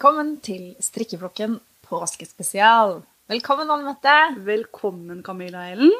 [0.00, 3.02] Velkommen til strikkeflokken påskespesial.
[3.28, 4.14] Velkommen, Anne Mette.
[4.46, 5.90] Velkommen, Camilla Ellen.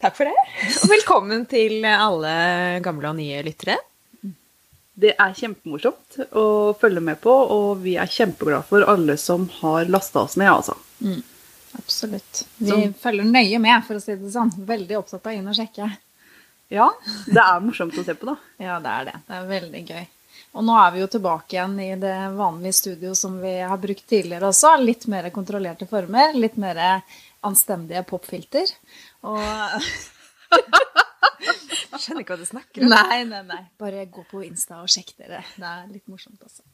[0.00, 0.44] Takk for det.
[0.78, 2.30] Og velkommen til alle
[2.80, 3.74] gamle og nye lyttere.
[5.04, 6.46] Det er kjempemorsomt å
[6.80, 10.78] følge med på, og vi er kjempeglade for alle som har lasta oss ned, altså.
[11.76, 12.46] Absolutt.
[12.56, 12.96] Vi som...
[13.04, 14.54] følger nøye med, for å si det sånn.
[14.72, 15.90] Veldig opptatt av å inn og sjekke.
[16.72, 16.88] Ja,
[17.28, 18.40] det er morsomt å se på, da.
[18.64, 19.16] Ja, det er det.
[19.28, 20.10] Det er veldig gøy.
[20.52, 24.04] Og nå er vi jo tilbake igjen i det vanlige studio som vi har brukt
[24.08, 24.74] tidligere også.
[24.82, 26.82] Litt mer kontrollerte former, litt mer
[27.42, 28.74] anstendige popfilter.
[29.24, 29.40] Og
[31.92, 32.92] Jeg skjønner ikke hva du snakker om.
[32.92, 33.60] Nei, nei, nei.
[33.80, 35.42] Bare gå på Insta og sjekk dere.
[35.60, 36.64] Det er litt morsomt, også.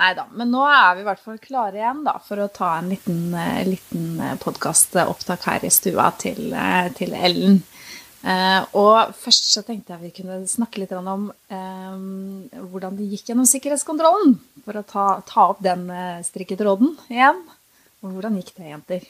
[0.00, 0.24] Nei da.
[0.32, 3.20] Men nå er vi i hvert fall klare igjen da, for å ta en liten,
[3.36, 7.60] eh, liten podkastopptak her i stua til, eh, til Ellen.
[8.24, 11.98] Eh, og først så tenkte jeg vi kunne snakke litt om eh,
[12.72, 14.38] hvordan det gikk gjennom sikkerhetskontrollen.
[14.64, 17.44] For å ta, ta opp den strikket strikketråden igjen.
[18.04, 19.04] Og hvordan gikk det, jenter?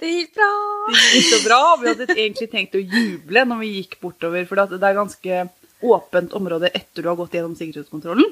[0.00, 0.52] Det gikk bra.
[0.90, 1.60] Det gikk så bra.
[1.80, 5.44] Vi hadde egentlig tenkt å juble når vi gikk bortover, for det er ganske
[5.80, 8.24] åpent område etter du har gått gjennom sikkerhetskontrollen.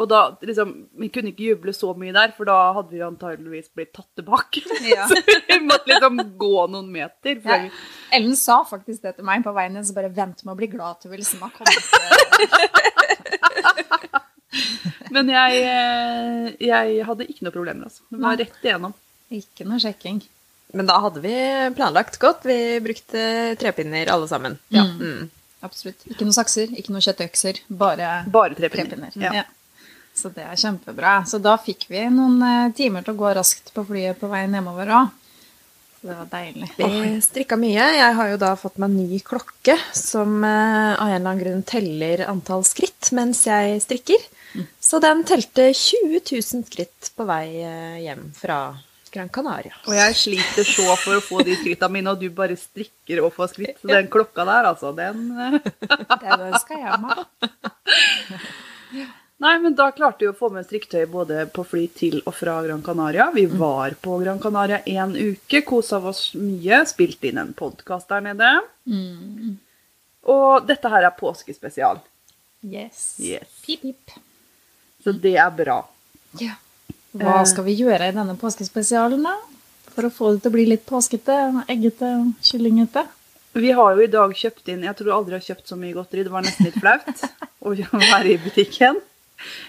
[0.00, 3.70] Og da liksom Vi kunne ikke juble så mye der, for da hadde vi antageligvis
[3.74, 4.64] blitt tatt tilbake.
[4.92, 5.06] Ja.
[5.08, 5.14] Så
[5.46, 7.36] vi måtte liksom gå noen meter.
[7.36, 7.42] Ja.
[7.44, 7.70] før vi
[8.18, 11.00] Ellen sa faktisk det til meg på veien, så bare vent med å bli glad
[11.00, 11.76] til vi liksom har kommet
[15.12, 18.02] Men jeg, eh, jeg hadde ikke noe problemer, altså.
[18.08, 18.94] Det var rett igjennom.
[19.32, 20.22] Ikke noe sjekking.
[20.72, 21.34] Men da hadde vi
[21.76, 22.46] planlagt godt.
[22.48, 23.22] Vi brukte
[23.60, 24.58] trepinner alle sammen.
[24.72, 24.84] Ja.
[24.88, 25.28] Mm.
[25.62, 26.04] Absolutt.
[26.10, 29.14] Ikke noen sakser, ikke noen kjøttøkser, bare Bare trepinner.
[29.14, 29.32] Ja.
[29.42, 29.48] Ja.
[30.12, 31.22] Så det er kjempebra.
[31.24, 34.52] Så da fikk vi noen eh, timer til å gå raskt på flyet på veien
[34.58, 35.18] hjemover òg.
[36.02, 36.66] Det var deilig.
[36.76, 37.84] Vi strikka mye.
[37.94, 41.62] Jeg har jo da fått meg ny klokke som eh, av en eller annen grunn
[41.62, 44.26] teller antall skritt mens jeg strikker.
[44.82, 48.58] Så den telte 20 000 skritt på vei eh, hjem fra
[49.12, 49.74] Gran Canaria.
[49.86, 53.34] Og jeg sliter så for å få de skritta mine, og du bare strikker og
[53.36, 53.80] får skritt.
[53.82, 57.26] Så den klokka der, altså, den Den Det ønska jeg meg.
[59.42, 62.60] Nei, men da klarte vi å få med strikketøy både på fly til og fra
[62.62, 63.26] Gran Canaria.
[63.34, 68.22] Vi var på Gran Canaria en uke, kosa oss mye, spilte inn en podkast der
[68.28, 68.52] nede.
[68.86, 69.56] Mm.
[70.30, 71.98] Og dette her er påskespesial.
[72.62, 73.16] Yes.
[73.18, 73.50] Yes.
[73.66, 74.14] Pip, pip.
[75.02, 75.80] Så det er bra.
[76.38, 76.54] Ja.
[77.12, 79.36] Hva skal vi gjøre i denne påskespesialen, da?
[79.92, 81.34] For å få det til å bli litt påskete,
[81.68, 82.12] eggete
[82.48, 83.04] kyllingete?
[83.52, 85.92] Vi har jo i dag kjøpt inn Jeg tror jeg aldri har kjøpt så mye
[85.92, 86.22] godteri.
[86.24, 87.24] Det var nesten litt flaut
[87.68, 89.02] å være i butikken.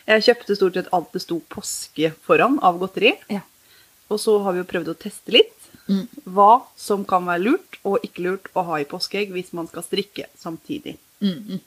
[0.07, 3.17] Jeg kjøpte stort sett alt det sto påske foran av godteri.
[3.33, 3.43] Ja.
[4.07, 6.05] Og så har vi jo prøvd å teste litt Mm.
[6.31, 9.83] hva som kan være lurt og ikke lurt å ha i påskeegg hvis man skal
[9.83, 10.93] strikke samtidig.
[11.19, 11.59] Mm,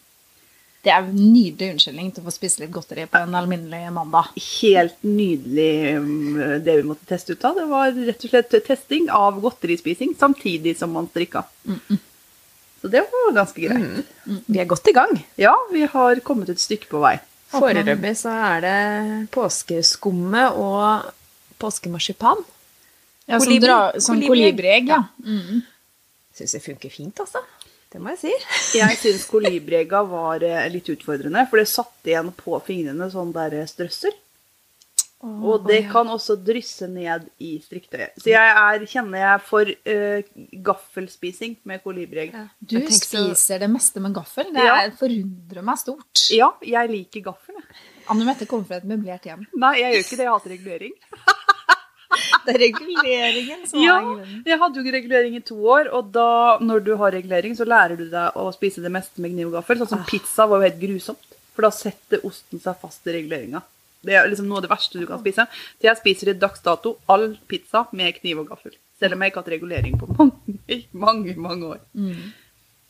[0.86, 4.28] Det er en nydelig unnskyldning til å få spise litt godteri på en alminnelig mandag.
[4.38, 7.56] Helt nydelig um, det vi måtte teste ut av.
[7.58, 11.42] Det var rett og slett testing av godterispising samtidig som man strikka.
[12.78, 14.14] Så det var ganske greit.
[14.47, 15.16] Vi er godt i gang.
[15.42, 17.16] Ja, vi har kommet et stykke på vei.
[17.50, 18.78] Foreløpig så er det
[19.34, 21.10] påskeskumme og
[21.62, 22.47] påskemarsipan.
[23.26, 23.66] Ja, som, Kolibri.
[23.66, 25.03] dra, som kolibriegg, ja.
[25.26, 25.64] Mm.
[26.36, 27.42] Syns det funker fint, altså.
[27.97, 28.33] Det må jeg si.
[28.83, 33.57] Jeg syns kolibriegga var eh, litt utfordrende, for det satt igjen på fingrene sånn der
[33.71, 34.12] strøssel.
[35.27, 38.12] Og det kan også drysse ned i striktøyet.
[38.21, 40.29] Så jeg er, kjenner jeg for uh,
[40.69, 42.37] gaffelspising med kolibriegg.
[42.37, 42.45] Ja.
[42.61, 44.53] Du spiser det meste med gaffel.
[44.55, 44.77] Det Ja.
[44.84, 46.27] er- forundrer meg stort.
[46.37, 47.57] Ja, jeg liker gaffel.
[47.59, 47.65] jeg.
[48.13, 49.47] Anne Mette kommer fra et møblert hjem.
[49.57, 50.27] Nei, jeg gjør ikke det.
[50.28, 50.95] Jeg hater regulering.
[52.47, 54.42] Det er reguleringen som Ja, er grunnen.
[54.47, 56.27] jeg hadde jo regulering i to år, og da,
[56.63, 59.57] når du har regulering, så lærer du deg å spise det meste med kniv og
[59.59, 59.80] gaffel.
[59.83, 63.63] Sånn som pizza var jo helt grusomt, for da setter osten seg fast i reguleringa.
[64.07, 65.47] Det er liksom noe av det verste du kan spise.
[65.80, 68.77] Så jeg spiser i dags dato all pizza med kniv og gaffel.
[69.01, 71.80] Selv om jeg ikke har hatt regulering på mange, mange, mange år.
[71.98, 72.28] Mm.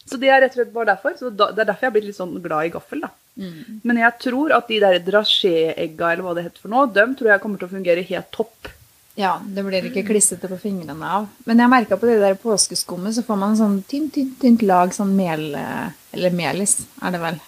[0.06, 1.16] Så det er rett og slett bare derfor.
[1.18, 3.10] Så da, det er derfor jeg har blitt litt sånn glad i gaffel, da.
[3.40, 3.80] Mm.
[3.88, 7.32] Men jeg tror at de der drasjé-egga, eller hva det heter for noe, dem tror
[7.32, 8.70] jeg kommer til å fungere helt topp.
[9.16, 11.28] Ja, det blir ikke klissete på fingrene av.
[11.48, 14.64] Men jeg merka på det der påskeskummet, så får man en sånn tynt, tynt, tynt
[14.68, 15.46] lag sånn mel...
[15.56, 15.86] eh,
[16.16, 17.38] Eller melis, er det vel.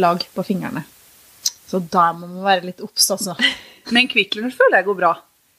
[0.00, 0.84] Lag på fingrene.
[1.68, 3.36] Så da må man være litt obs, altså.
[3.94, 5.12] Men Kvikk Lunsj føler jeg går bra.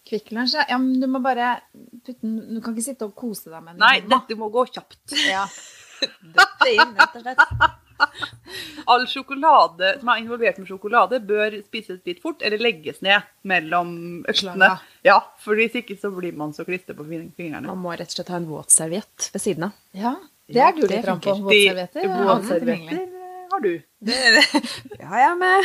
[0.10, 0.66] Kvikk Lunsj, ja.
[0.74, 0.80] ja.
[0.82, 1.54] Men du må bare
[2.02, 3.84] putte den Du kan ikke sitte og kose deg med den.
[3.86, 4.98] Nei, dette må gå kjapt.
[5.30, 5.46] Ja.
[6.02, 7.46] Dette inn, rett og slett.
[8.92, 13.94] All sjokolade som er involvert med sjokolade, bør spises litt fort eller legges ned mellom
[14.30, 14.74] øktene.
[15.08, 17.66] Ja, for hvis ikke så blir man så klistret på fingrene.
[17.70, 19.80] Man må rett og slett ha en våtserviett ved siden av.
[19.98, 20.18] ja.
[20.52, 21.32] Det er du litt fram på.
[21.46, 22.04] Våtservietter.
[22.04, 23.04] Er våtservietter
[23.52, 23.82] har du.
[24.00, 24.62] Det, det,
[24.98, 25.64] det har jeg med.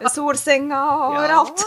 [0.00, 1.62] Med solsenga og overalt.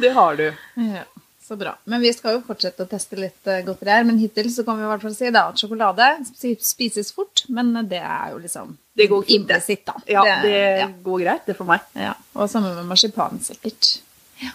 [0.00, 0.46] Det har du.
[0.78, 1.02] Ja,
[1.44, 1.74] så bra.
[1.84, 4.06] Men vi skal jo fortsette å teste litt eh, godteri her.
[4.08, 6.06] Men hittil så kan vi i hvert fall si da, at sjokolade
[6.64, 7.44] spises fort.
[7.52, 9.76] Men det er jo liksom Det går fint, det.
[9.84, 9.96] da.
[10.08, 11.84] Ja, det ja, går greit, det for meg.
[12.00, 12.14] ja.
[12.32, 13.98] Og sammen med marsipan, sikkert.
[14.40, 14.54] Ja.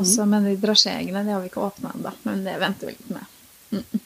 [0.00, 1.26] Også med de drasjeeggene.
[1.28, 3.36] Har vi ikke åpna ennå, men det venter vi litt med.
[3.76, 4.00] Mm.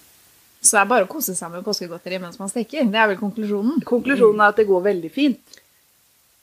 [0.61, 2.85] Så det er bare å kose seg med påskegodteri mens man steker.
[2.91, 3.81] Det er vel konklusjonen.
[3.89, 5.61] Konklusjonen er at det går veldig fint.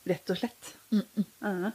[0.08, 0.72] Rett og slett.
[0.96, 1.68] Mm.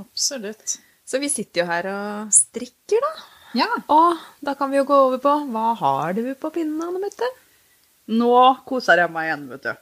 [0.00, 0.78] Absolutt.
[1.06, 3.12] Så vi sitter jo her og strikker, da.
[3.56, 3.68] Ja.
[3.94, 7.28] Og da kan vi jo gå over på hva har du på pinnen, Anne Mette?
[8.10, 8.32] Nå
[8.68, 9.72] koser jeg meg igjen, vet du.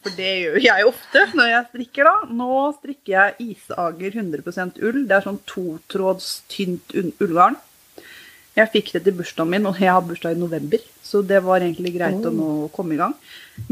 [0.00, 2.28] For det gjør jeg ofte når jeg strikker, da.
[2.36, 5.02] Nå strikker jeg Isager 100% ull.
[5.08, 7.58] Det er sånn totråds tynt ull- ullgarn.
[8.56, 10.80] Jeg fikk det til bursdagen min, og jeg har bursdag i november.
[11.06, 13.12] Så det var egentlig greit å nå komme i gang.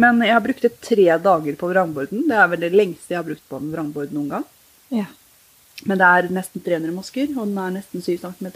[0.00, 2.26] Men jeg har brukt det tre dager på vrangborden.
[2.28, 4.46] Det er vel det lengste jeg har brukt på en vrangbord noen gang.
[4.94, 5.08] ja.
[5.86, 8.48] Men det er nesten 300 masker, og den er nesten 7 cm.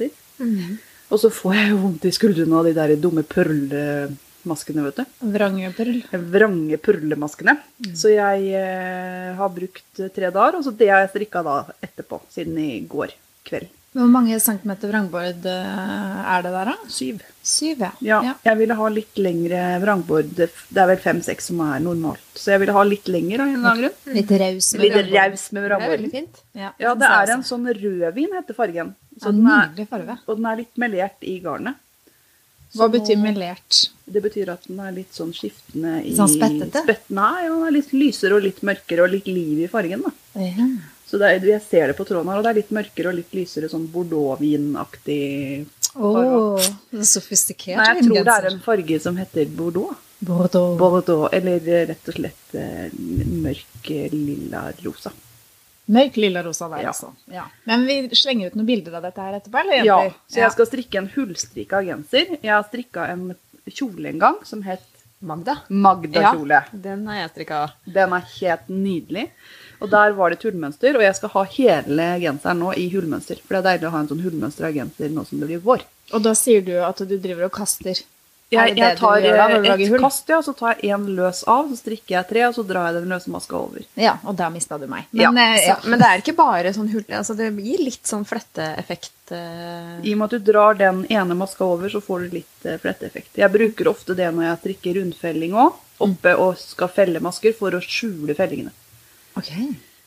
[1.12, 5.18] Og så får jeg jo vondt i skuldrene av de der dumme purlemaskene, vet du.
[5.34, 5.98] Vrangepurl.
[6.32, 7.58] Vrange purlemaskene.
[7.94, 12.22] Så jeg eh, har brukt tre dager, og så det har jeg strikka da etterpå,
[12.32, 13.12] siden i går
[13.48, 13.70] kveld.
[13.92, 16.74] Hvor mange centimeter vrangbord eh, er det der, da?
[16.88, 17.18] Syv.
[17.44, 17.90] Syv, ja.
[18.00, 20.30] Ja, jeg ville ha litt lengre vrangbord.
[20.38, 20.48] Det
[20.80, 22.22] er vel fem-seks som er normalt.
[22.32, 24.16] Så jeg ville ha litt lengre av en eller annen grunn.
[24.16, 24.70] Litt raus.
[24.72, 25.18] med Litt vrangbord.
[25.18, 26.40] raus med Det er veldig fint.
[26.56, 28.94] Ja, Ja, det er en sånn rødvin, heter fargen.
[29.20, 30.18] Så Ja, den er, Nydelig farge.
[30.26, 31.74] og den er litt melert i garnet.
[32.72, 33.90] Hva betyr melert?
[34.08, 36.80] Det betyr at den er litt sånn skiftende i Sånn spettete?
[36.86, 40.00] Spett, nei, den er litt lysere og litt mørkere og litt liv i fargen.
[40.06, 40.40] da.
[40.40, 40.66] Ja.
[41.12, 43.18] Så det er, jeg ser det på tråden her, og det er litt mørkere og
[43.18, 45.66] litt lysere, sånn bordeauxvinaktig
[46.00, 46.62] Åh,
[46.96, 47.76] så sofistikert.
[47.76, 49.92] Nei, jeg tror det er en farge som heter bordeaux.
[50.24, 50.78] Bordeaux.
[50.80, 51.60] Bordeaux, eller
[51.90, 52.86] rett og slett eh,
[53.44, 55.12] mørk eh, lilla rosa.
[55.92, 56.94] Mørk lilla rosa der, Ja.
[56.94, 57.10] altså.
[57.28, 57.44] Ja.
[57.68, 59.98] Men vi slenger ut noen bilder av dette her etterpå, eller Ja,
[60.32, 62.38] så jeg skal strikke en hullstrikka genser.
[62.38, 63.34] Jeg har strikka en
[63.68, 64.88] kjole en gang som het
[65.22, 65.58] Magda.
[65.68, 66.64] Magda-kjole.
[66.72, 67.58] Ja, Den har jeg strikka.
[67.86, 69.28] Den er helt nydelig.
[69.82, 73.42] Og der var det et hullmønster, og jeg skal ha hele genseren nå i hullmønster.
[73.42, 75.62] For det er deilig å ha en sånn hullmønster av genser nå som det blir
[75.64, 75.84] vår.
[76.12, 77.98] Og da sier du at du driver og kaster.
[78.52, 80.02] Er Jeg, jeg tar da eh, et hull?
[80.02, 82.90] kast, ja, så tar jeg en løs av, så strikker jeg tre, og så drar
[82.90, 83.86] jeg den løse maska over.
[83.96, 85.06] Ja, og da mista du meg.
[85.08, 85.46] Men, ja.
[85.70, 85.76] ja.
[85.86, 87.06] Men det er ikke bare sånn hull...
[87.08, 89.32] Altså, det gir litt sånn fletteeffekt.
[89.32, 90.02] Uh...
[90.04, 92.76] I og med at du drar den ene maska over, så får du litt uh,
[92.82, 93.32] fletteeffekt.
[93.40, 97.72] Jeg bruker ofte det når jeg strikker rundfelling òg, oppe og skal felle masker for
[97.72, 98.74] å skjule fellingene.
[99.38, 99.50] Ok.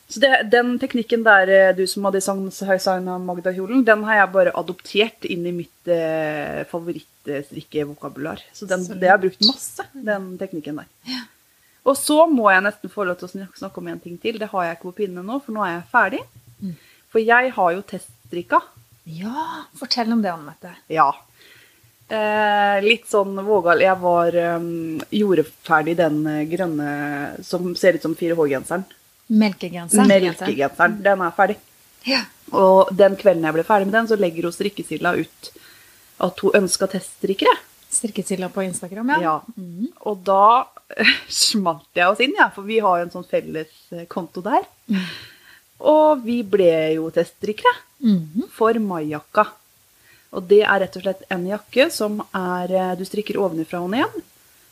[0.08, 4.54] Så det, den teknikken der, eh, du som har designa Magda-kjolen, den har jeg bare
[4.54, 8.44] adoptert inn i mitt eh, favorittstrikkevokabular.
[8.54, 11.24] Så den, det har jeg brukt masse, den teknikken der.
[11.86, 14.38] Og så må jeg nesten få lov til å snakke om en ting til.
[14.38, 16.22] Det har jeg ikke på pinne nå, for nå er jeg ferdig.
[17.12, 18.60] For jeg har jo teststrikka.
[19.06, 20.72] Ja, fortell om det, Anne Mette.
[20.90, 21.12] Ja.
[22.06, 23.82] Eh, litt sånn vågal.
[23.82, 26.90] Jeg var um, gjorde ferdig den eh, grønne
[27.46, 28.86] som ser ut som 4H-genseren.
[29.26, 30.06] Melkegenser.
[30.06, 30.98] Melkegenseren.
[31.02, 31.58] Den er ferdig.
[32.06, 32.22] Ja.
[32.54, 35.50] Og den kvelden jeg ble ferdig med den, så legger hun strikkesilla ut
[36.26, 37.56] at hun ønska teststrikkere.
[37.92, 39.20] Strikkesilla på Instagram, ja.
[39.22, 39.36] Ja.
[40.06, 40.66] Og da
[41.28, 44.66] smalt jeg oss inn, ja, for vi har jo en sånn felles eh, konto der.
[45.86, 48.46] Og vi ble jo teststrikkere mm.
[48.54, 49.48] for maijakka.
[50.36, 53.92] Og det er rett og slett en jakke som er eh, Du strikker ovenifra og
[53.94, 54.16] ned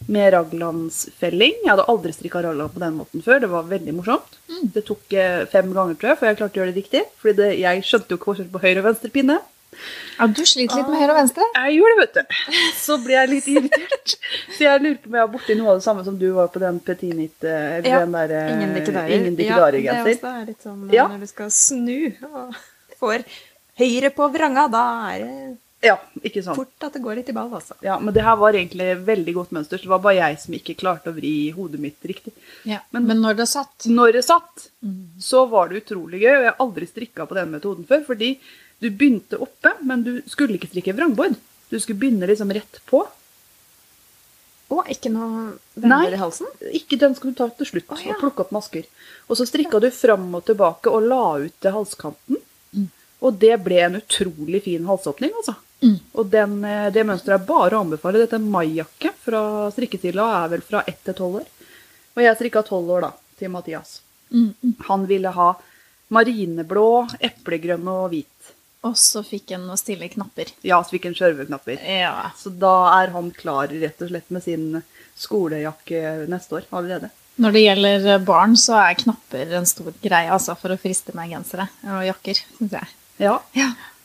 [0.08, 1.54] med raglandsfelling.
[1.64, 3.40] Jeg hadde aldri strikka raglan på den måten før.
[3.44, 4.38] Det var veldig morsomt.
[4.74, 7.02] Det tok eh, fem ganger, tror jeg, før jeg klarte å gjøre det riktig.
[7.22, 9.38] Fordi det, jeg skjønte jo ikke forskjell på høyre og venstre pinne.
[10.18, 10.26] ja.
[10.30, 11.48] Du sliter litt med høyre og venstre.
[11.56, 12.36] Jeg gjorde det, vet du.
[12.82, 14.14] Så ble jeg litt irritert.
[14.58, 16.52] Så jeg lurer på om jeg var borti noe av det samme som du var
[16.54, 19.08] på den Petinit Eller Ja, den der eh, Ingen dikkedarer.
[19.08, 20.14] Ingen Ja, det dikkedarer-genser.
[20.20, 21.08] også er litt sånn Ja.
[21.10, 21.98] når du skal snu
[22.30, 22.54] og
[23.00, 23.24] får
[23.80, 26.56] høyre på vranga, da er det Ja, ikke sant.
[26.56, 27.76] fort at det går litt i ball, altså.
[27.84, 30.76] Ja, men det her var egentlig veldig godt mønster, det var bare jeg som ikke
[30.80, 32.32] klarte å vri hodet mitt riktig.
[32.64, 32.80] Ja.
[32.90, 34.68] Men- Men, når det satt Når det satt,
[35.20, 38.38] så var det utrolig gøy, og jeg har aldri strikka på den metoden før, fordi
[38.80, 41.36] du begynte oppe, men du skulle ikke strikke vrangbord.
[41.70, 43.06] Du skulle begynne liksom rett på.
[44.74, 45.84] Å, ikke noe Nei.
[45.84, 46.48] venner i halsen.
[46.72, 48.14] Ikke den skal du ta til slutt, Å, ja.
[48.14, 48.86] og plukke opp masker.
[49.28, 52.40] Og så strikka du fram og tilbake og la ut til halskanten.
[53.24, 55.56] Og det ble en utrolig fin halsåpning, altså.
[55.84, 55.98] Mm.
[56.12, 58.20] Og den, eh, det mønsteret er bare å anbefale.
[58.20, 61.46] Dette er maijakke fra strikketilla, er vel fra ett til tolv år.
[62.14, 64.00] Og jeg strikka tolv år, da, til Mathias.
[64.30, 64.74] Mm, mm.
[64.88, 65.50] Han ville ha
[66.14, 66.88] marineblå,
[67.20, 68.52] eplegrønn og hvit.
[68.84, 70.52] Og så fikk han noen stille knapper.
[70.66, 71.80] Ja, så fikk han skjørveknapper.
[71.88, 72.30] Ja.
[72.36, 74.82] Så da er han klar rett og slett med sin
[75.16, 77.08] skolejakke neste år allerede.
[77.40, 81.32] Når det gjelder barn, så er knapper en stor greie altså, for å friste med
[81.32, 82.92] gensere og jakker, syns jeg.
[83.22, 83.38] Ja.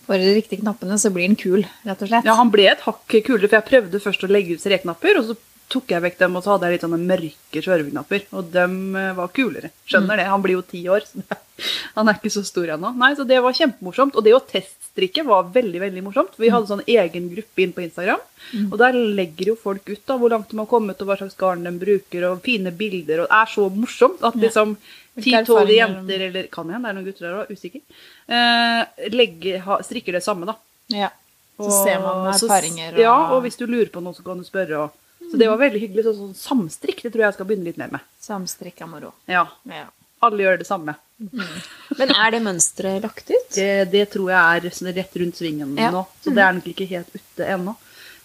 [0.09, 2.25] For de riktige knappene så blir den kul, rett og slett.
[2.25, 5.27] ja, han ble et hakk kulere, for jeg prøvde først å legge ut streknapper, og
[5.27, 5.37] så
[5.69, 9.11] tok jeg vekk dem, og så hadde jeg litt sånne mørke skjørveknapper, og dem eh,
[9.17, 9.69] var kulere.
[9.89, 11.21] Skjønner det, han blir jo ti år, så
[11.97, 12.89] han er ikke så stor ennå.
[12.97, 16.39] Nei, så det var kjempemorsomt, og det å teststrikke var veldig, veldig morsomt.
[16.41, 18.23] Vi hadde sånn egen gruppe inn på Instagram,
[18.65, 21.37] og der legger jo folk ut da, hvor langt de har kommet, og hva slags
[21.37, 25.71] garn de bruker, og fine bilder, og det er så morsomt at liksom Hvilke 10-12
[25.75, 27.81] jenter, eller kan hende, det er noen gutter der òg, usikker,
[28.29, 30.55] eh, legge, ha, strikker det samme da.
[30.93, 31.09] Ja.
[31.57, 32.93] Så Og ser man erfaringer.
[32.93, 32.99] erfaringer.
[33.03, 34.85] Ja, og hvis du lurer på noe, så kan du spørre.
[34.85, 34.91] Og,
[35.31, 36.03] så det var veldig hyggelig.
[36.05, 37.99] Så, sånn samstrikk det tror jeg jeg skal begynne litt mer med.
[38.21, 39.13] Samstrikka moro.
[39.27, 39.87] Ja, Ja.
[40.21, 40.95] Alle gjør det samme.
[41.97, 43.49] Men er det mønsteret lagt ut?
[43.55, 45.91] Det, det tror jeg er sånn rett rundt svingen Ja.
[45.91, 46.05] nå.
[46.23, 47.75] Så det er nok ikke helt ute ennå.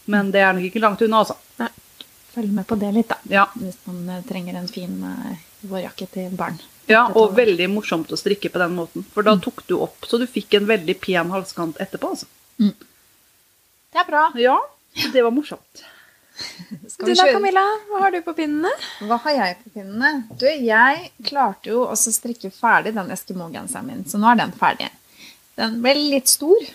[0.06, 1.36] Men det er nok ikke langt unna, altså.
[2.34, 3.16] Følg med på det litt, da.
[3.30, 5.36] Ja, Hvis man eh, trenger en fin eh,
[5.70, 6.58] vårjakke til barn.
[6.90, 9.06] Ja Og veldig morsomt å strikke på den måten.
[9.14, 12.14] For da tok du opp, så du fikk en veldig pen halskant etterpå.
[12.14, 12.28] altså.
[12.58, 14.28] Det er bra.
[14.38, 14.58] Ja,
[15.12, 15.84] det var morsomt.
[16.90, 17.26] Skal Du da?
[17.30, 17.62] Camilla?
[17.90, 18.70] Hva har du på pinnene?
[19.06, 20.24] Hva har jeg på pinnene?
[20.40, 24.54] Du, jeg klarte jo også å strikke ferdig den Eskimo-genseren min, så nå er den
[24.58, 24.90] ferdig.
[25.54, 26.66] Den ble litt stor,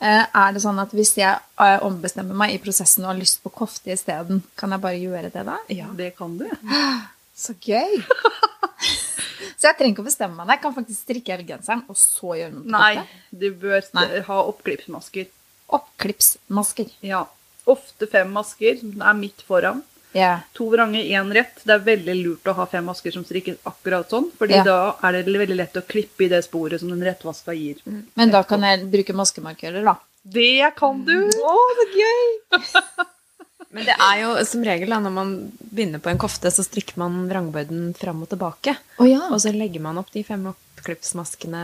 [0.01, 3.41] Eh, Er det sånn at hvis jeg eh, ombestemmer meg i prosessen og har lyst
[3.43, 5.57] på kofte isteden, kan jeg bare gjøre det da?
[5.69, 6.47] Ja, Det kan du.
[7.41, 8.01] Så gøy!
[9.61, 10.55] så jeg trenger ikke å bestemme meg.
[10.55, 13.37] Jeg kan faktisk strikke hele genseren og så gjøre noe på Nei, kofte.
[13.43, 14.05] du bør Nei.
[14.27, 15.29] ha oppklippsmasker.
[15.77, 16.91] Oppklippsmasker.
[17.05, 17.23] Ja.
[17.69, 19.83] Ofte fem masker, som er midt foran.
[20.17, 20.41] Ja.
[20.57, 21.61] To vranger, én rett.
[21.63, 24.63] Det er veldig lurt å ha fem masker som strikkes akkurat sånn, fordi Ja.
[24.67, 27.79] da er det veldig lett å klippe i det sporet som den rettvaska gir.
[28.15, 29.95] Men da kan jeg bruke maskemarkører, da.
[30.23, 31.15] Det kan du!
[31.29, 32.27] Å, så gøy!
[33.71, 35.29] Men det er jo som regel da, når man
[35.71, 38.75] begynner på en kofte, så strikker man vrangbøyden fram og tilbake.
[38.99, 39.21] Oh, ja.
[39.31, 41.61] Og så legger man opp de fem oppklippsmaskene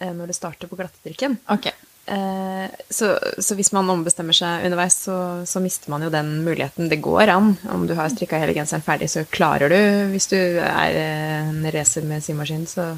[0.00, 1.36] eh, når det starter på glattestrikken.
[1.52, 1.68] Ok.
[2.06, 3.08] Eh, så,
[3.42, 6.88] så hvis man ombestemmer seg underveis, så, så mister man jo den muligheten.
[6.92, 7.56] Det går an.
[7.74, 9.78] Om du har strikka hele genseren ferdig, så klarer du,
[10.12, 12.92] hvis du er eh, en racer med symaskin, så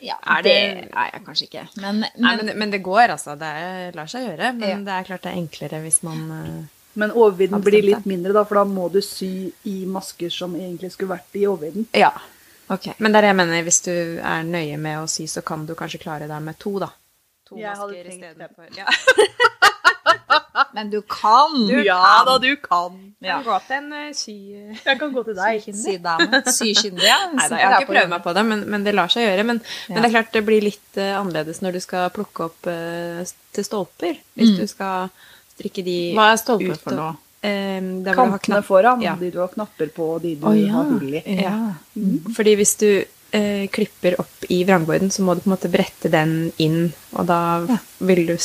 [0.00, 1.62] Ja, Er det det- er jeg kanskje ikke.
[1.82, 3.34] Men, men, Nei, men, men det går, altså.
[3.36, 4.52] Det er, lar seg gjøre.
[4.54, 4.76] Men Ja.
[4.86, 6.64] det er klart det er enklere hvis man eh,
[6.94, 10.92] Men overvidden blir litt mindre, da, for da må du sy i masker som egentlig
[10.94, 11.86] skulle vært i overvidden.
[11.98, 12.12] Ja.
[12.70, 12.94] ok.
[12.98, 15.66] Men det er det jeg mener, hvis du er nøye med å sy, så kan
[15.66, 16.88] du kanskje klare deg med to, da.
[17.48, 18.66] To Jeg masker istedenfor.
[18.76, 18.86] Ja.
[20.74, 21.54] Men du kan!
[21.68, 22.26] Du ja kan.
[22.26, 22.96] da, du kan.
[23.24, 23.38] Ja.
[23.44, 24.34] gå til en eh, sy...
[24.84, 25.62] Jeg kan gå til deg.
[25.74, 26.40] Sydame.
[26.50, 27.18] Sykyndig, ja.
[27.32, 29.44] Nei, da, jeg har ikke prøvd meg på det, men, men det lar seg gjøre.
[29.48, 29.94] Men, Ja.
[29.94, 33.22] men det er klart det blir litt uh, annerledes når du skal plukke opp uh,
[33.56, 34.20] til stolper.
[34.38, 34.58] Hvis Mm.
[34.60, 35.08] du skal
[35.54, 36.18] strikke de ut.
[36.18, 37.14] Hva er stolper ut for noe?
[37.38, 39.14] Du har Kantene foran, Ja.
[39.18, 40.72] de du har knapper på, og de du oh, ja.
[40.74, 41.22] har hull i.
[41.38, 41.54] Ja.
[41.94, 42.32] Mm.
[42.34, 42.88] Fordi hvis du
[43.32, 47.26] eh, klipper opp i vrangbøyden, så må du på en måte brette den inn, og
[47.28, 47.78] da Ja.
[48.00, 48.36] vil du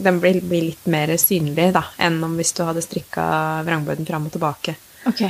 [0.00, 3.24] den bli, bli litt mer synlig da, enn om hvis du hadde strikka
[3.66, 4.76] vrangbøyden fram og tilbake.
[5.06, 5.20] Ok.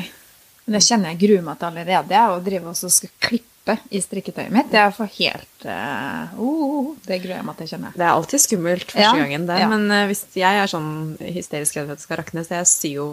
[0.66, 3.46] Men det kjenner jeg gruer meg til allerede, å drive og skal klippe
[3.90, 4.70] i strikketøyet mitt.
[4.70, 7.98] Det er for helt uh, oh, Det gruer jeg meg til, kjenner jeg.
[8.00, 9.58] Det er alltid skummelt første Ja, gangen, det.
[9.60, 9.68] ja.
[9.68, 12.70] Men uh, hvis jeg er sånn hysterisk redd for at det skal rakne, så jeg
[12.70, 13.06] syr jo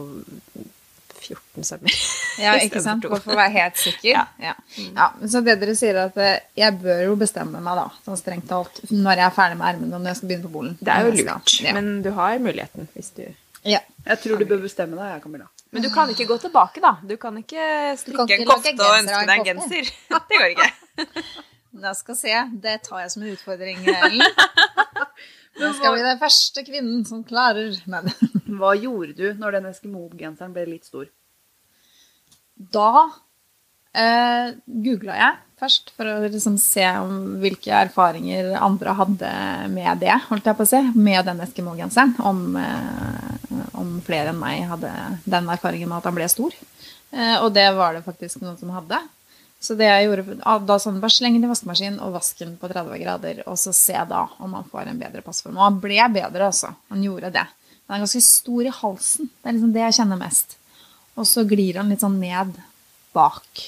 [1.27, 1.97] 14 sømmer.
[2.37, 3.01] Ja, ikke sant?
[3.01, 3.15] for.
[3.15, 4.11] Bare for å være helt sikker.
[4.11, 4.25] Ja.
[4.37, 4.51] Ja.
[4.93, 5.07] Ja.
[5.25, 8.45] Så det dere sier, er at eh, jeg bør jo bestemme meg, da, sånn strengt
[8.51, 10.77] talt, når jeg er ferdig med ermene og når jeg skal begynne på bolen.
[10.77, 11.73] Det er jo lurt, Ja.
[11.73, 13.23] men du har muligheten hvis du
[13.67, 13.79] ja.
[14.05, 15.49] Jeg tror du bør bestemme deg, jeg, Camilla.
[15.75, 16.93] Men du kan ikke gå tilbake, da.
[17.03, 17.65] Du kan ikke
[17.99, 19.89] strikke kan ikke en kofte og ønske deg en genser.
[20.29, 21.25] Det går ikke.
[21.77, 22.31] Da skal se.
[22.63, 24.23] Det tar jeg som en utfordring, Ellen.
[25.57, 28.09] Nå skal vi den første kvinnen som klarer Men
[28.57, 31.05] Hva gjorde du når den Eskimo-genseren ble litt stor?
[32.57, 32.91] Da
[33.93, 36.85] eh, googla jeg først for å liksom se
[37.41, 39.31] hvilke erfaringer andre hadde
[39.73, 42.13] med det, holdt jeg på å si, med den Eskimo-genseren.
[42.21, 44.93] Om, eh, om flere enn meg hadde
[45.25, 46.53] den erfaringen med at han ble stor.
[47.11, 49.01] Eh, og det var det faktisk noen som hadde.
[49.59, 52.53] Så det jeg gjorde, ah, da sånn, bare sleng den i vaskemaskinen og vask den
[52.61, 55.57] på 30 grader, og så se da om han får en bedre passform.
[55.57, 56.69] Og han ble bedre, altså.
[56.93, 57.47] Han gjorde det.
[57.87, 59.31] Den er ganske stor i halsen.
[59.31, 60.56] Det er liksom det jeg kjenner mest.
[61.17, 62.53] Og så glir han litt sånn ned
[63.17, 63.63] bak.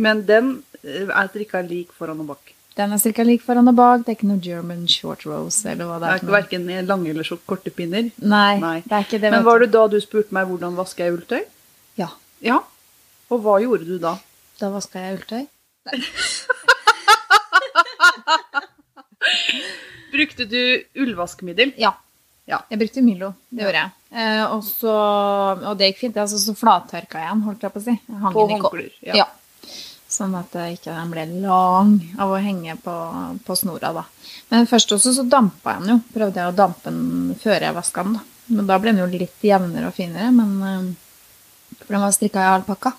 [0.00, 2.54] Men den eh, er strikka lik foran og bak.
[2.72, 4.00] Den er cirka lik foran og bak.
[4.06, 6.22] Det er ikke noe German short rose eller hva Det det er er.
[6.22, 8.06] ikke verken lange eller så korte pinner.
[8.24, 8.78] Nei, Nei.
[8.86, 9.30] det er ikke det.
[9.34, 11.42] Men var det da du spurte meg hvordan vasker jeg ulltøy?
[12.00, 12.08] Ja.
[12.40, 12.62] Ja.
[13.28, 14.14] Og hva gjorde du da?
[14.60, 15.44] Da vaska jeg ulltøy.
[20.12, 21.72] Brukte du ullvaskmiddel?
[21.80, 21.92] Ja.
[22.48, 22.62] Ja.
[22.70, 23.32] Jeg brukte Milo.
[23.50, 23.90] Det gjorde jeg.
[24.12, 26.18] Eh, og, så, og det gikk fint.
[26.20, 27.94] Altså, så flattørka jeg den, holdt jeg på å si.
[27.96, 29.22] Jeg hang På ikke håndklær, Ja.
[29.22, 29.28] ja.
[30.12, 32.94] Sånn at den ikke den ble lang av å henge på,
[33.46, 34.02] på snora, da.
[34.50, 36.00] Men først også så dampa jeg den jo.
[36.12, 38.26] Prøvde jeg å dampe den før jeg vaska den, da.
[38.52, 40.28] Men da ble den jo litt jevnere og finere.
[40.36, 42.92] Men eh, For den var strikka i alpakka.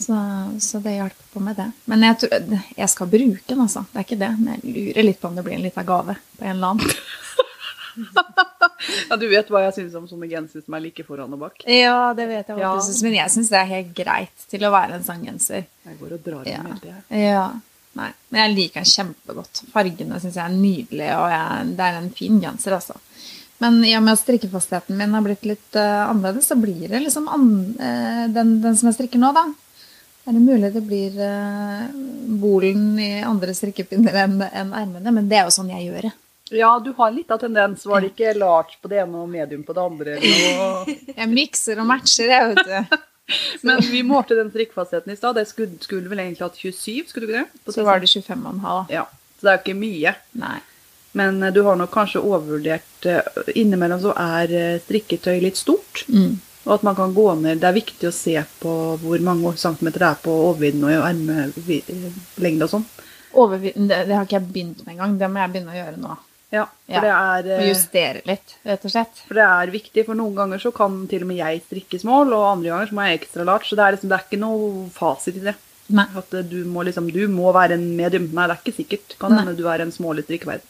[0.00, 0.16] Så,
[0.64, 1.68] så det hjalp på med det.
[1.92, 3.84] Men jeg, tror, jeg skal bruke den, altså.
[3.92, 4.32] Det er ikke det.
[4.40, 6.96] Men jeg lurer litt på om det blir en liten gave på en eller annen.
[9.10, 11.64] Ja, Du vet hva jeg syns om sånne gensere som er like foran og bak?
[11.68, 12.74] Ja, det vet jeg hva Ja.
[12.76, 13.02] du syns.
[13.02, 15.66] Men jeg syns det er helt greit til å være en sånn genser.
[15.86, 16.62] Jeg går og drar Ja.
[16.62, 17.50] den hele ja.
[17.98, 18.12] Nei.
[18.30, 19.62] Men jeg liker den kjempegodt.
[19.72, 22.94] Fargene syns jeg er nydelige, og jeg, det er en fin genser, altså.
[23.60, 27.02] Men i og med at strikkefastheten min har blitt litt uh, annerledes, så blir det
[27.02, 29.42] liksom an, uh, den, den som jeg strikker nå, da.
[30.28, 31.90] Er det mulig det blir uh,
[32.40, 35.12] bolen i andre strikkepinner enn en ermene?
[35.12, 36.12] Men det er jo sånn jeg gjør det.
[36.50, 37.86] Ja, du har litt av tendens.
[37.86, 40.16] Var det ikke large på det ene og medium på det andre?
[41.20, 42.98] Jeg mikser og matcher, jeg, vet du.
[43.66, 45.38] Men vi målte den strikkfastheten i stad.
[45.38, 47.62] Det skulle, skulle vel egentlig hatt 27, skulle du ikke det?
[47.64, 48.90] På Så var det 25,5.
[48.90, 49.06] Ja,
[49.38, 50.14] Så det er jo ikke mye.
[50.40, 50.58] Nei.
[51.12, 56.04] Men eh, du har nok kanskje overvurdert eh, Innimellom så er eh, strikketøy litt stort.
[56.08, 56.38] Mm.
[56.66, 60.02] Og at man kan gå ned Det er viktig å se på hvor mange centimeter
[60.02, 62.88] det er på overvidden og ermelengde og sånn.
[63.30, 65.16] Overvidden, det, det har ikke jeg begynt med engang.
[65.18, 66.18] Det må jeg begynne å gjøre nå.
[66.50, 69.20] Ja, for, det er, eh, justere litt, rett og slett.
[69.28, 70.04] for det er viktig.
[70.08, 72.96] For noen ganger så kan til og med jeg strikke small, og andre ganger så
[72.98, 73.68] må jeg ekstra large.
[73.70, 75.54] Så det er, liksom, det er ikke noe fasit i det.
[75.94, 76.06] Nei.
[76.18, 78.26] At eh, du må, liksom, du må være en medium.
[78.34, 79.16] Nei, det er ikke sikkert.
[79.22, 80.66] Kan hende du er en smålig strikkeverden.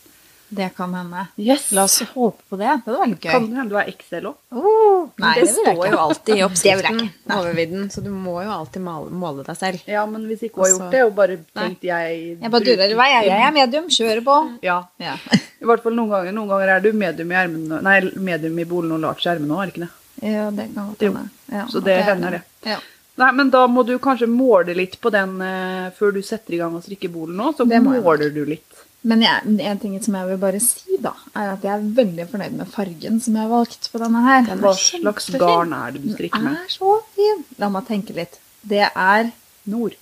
[0.51, 1.27] Det kan hende.
[1.39, 1.69] Yes!
[1.73, 2.71] La oss håpe på det.
[2.85, 3.31] Det hadde vært gøy.
[3.31, 4.39] Kan hende du er XL òg.
[4.51, 7.01] Oh, nei, det, det står jo alltid i Det oppskriften,
[7.37, 9.85] overvidden, så du må jo alltid male, måle deg selv.
[9.87, 11.63] Ja, men hvis ikke hun har gjort det, og bare Nei.
[11.63, 13.09] tenkt jeg Jeg bare durer i vei.
[13.15, 13.89] Jeg, jeg er medium.
[14.01, 14.37] Kjører på.
[14.67, 14.81] Ja.
[14.99, 15.15] Ja.
[15.61, 16.35] I hvert fall noen ganger.
[16.35, 19.55] Noen ganger er du medium i ermen, Nei, medium i bolen og large i ermene
[19.55, 19.95] òg, er det ikke det?
[20.21, 21.29] ja, det kan godt hende.
[21.47, 22.43] Ja, Så det er hender det.
[22.69, 22.77] Ja.
[23.21, 26.61] Nei, men da må du kanskje måle litt på den uh, før du setter i
[26.61, 27.51] gang å strikke bolen nå.
[27.57, 28.80] Så Det måler du litt.
[29.03, 32.27] Men jeg, en ting som jeg vil bare si, da, er at jeg er veldig
[32.29, 34.45] fornøyd med fargen som jeg har valgt på denne her.
[34.51, 36.59] Den Hva slags garn er det du strikker med?
[36.59, 37.43] Den er så fin.
[37.63, 38.37] La meg tenke litt.
[38.61, 39.31] Det er
[39.73, 39.97] Nord.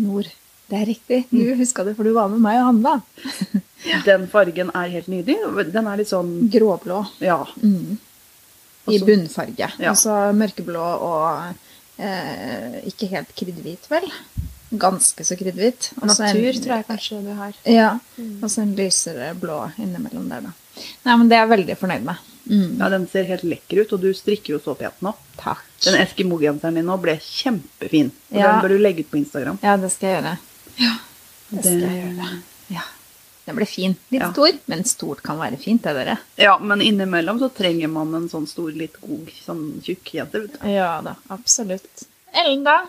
[0.00, 0.32] Nord.
[0.68, 1.22] Det er riktig.
[1.32, 2.96] Du huska det, for du var med meg og handla.
[4.08, 5.68] Den fargen er helt nydelig.
[5.72, 7.02] Den er litt sånn Gråblå.
[7.24, 7.40] Ja.
[7.62, 7.96] Mm.
[8.88, 9.68] I bunnfarge.
[9.76, 9.92] Ja.
[9.92, 14.08] Altså mørkeblå og eh, ikke helt kriddhvit, vel.
[14.70, 15.92] Ganske så kriddhvit.
[16.02, 17.52] Natur en- tror jeg kanskje du har.
[17.64, 17.98] Ja.
[18.42, 20.52] Og så en lysere blå innimellom der, da.
[21.04, 22.16] Nei, men det er jeg veldig fornøyd med.
[22.48, 22.78] Mm.
[22.80, 25.10] ja, den ser helt lekker ut, og du strikker jo så pent nå.
[25.36, 25.58] Takk.
[25.84, 28.10] Den Eskimo-genseren din nå ble kjempefin.
[28.32, 28.52] Og Ja.
[28.52, 29.58] Den bør du legge ut på Instagram.
[29.62, 30.38] Ja, det skal jeg gjøre.
[30.78, 30.94] Ja,
[31.50, 32.42] Det skal jeg gjøre.
[32.70, 32.80] Ja.
[33.46, 33.96] Den ble fin.
[34.10, 34.32] Litt Ja.
[34.32, 36.18] stor, men stort kan være fint, det, dere.
[36.38, 40.48] Ja, men innimellom så trenger man en sånn stor, litt god, sånn tjukk jente.
[40.64, 42.04] Ja da, absolutt.
[42.34, 42.86] Ellen, da?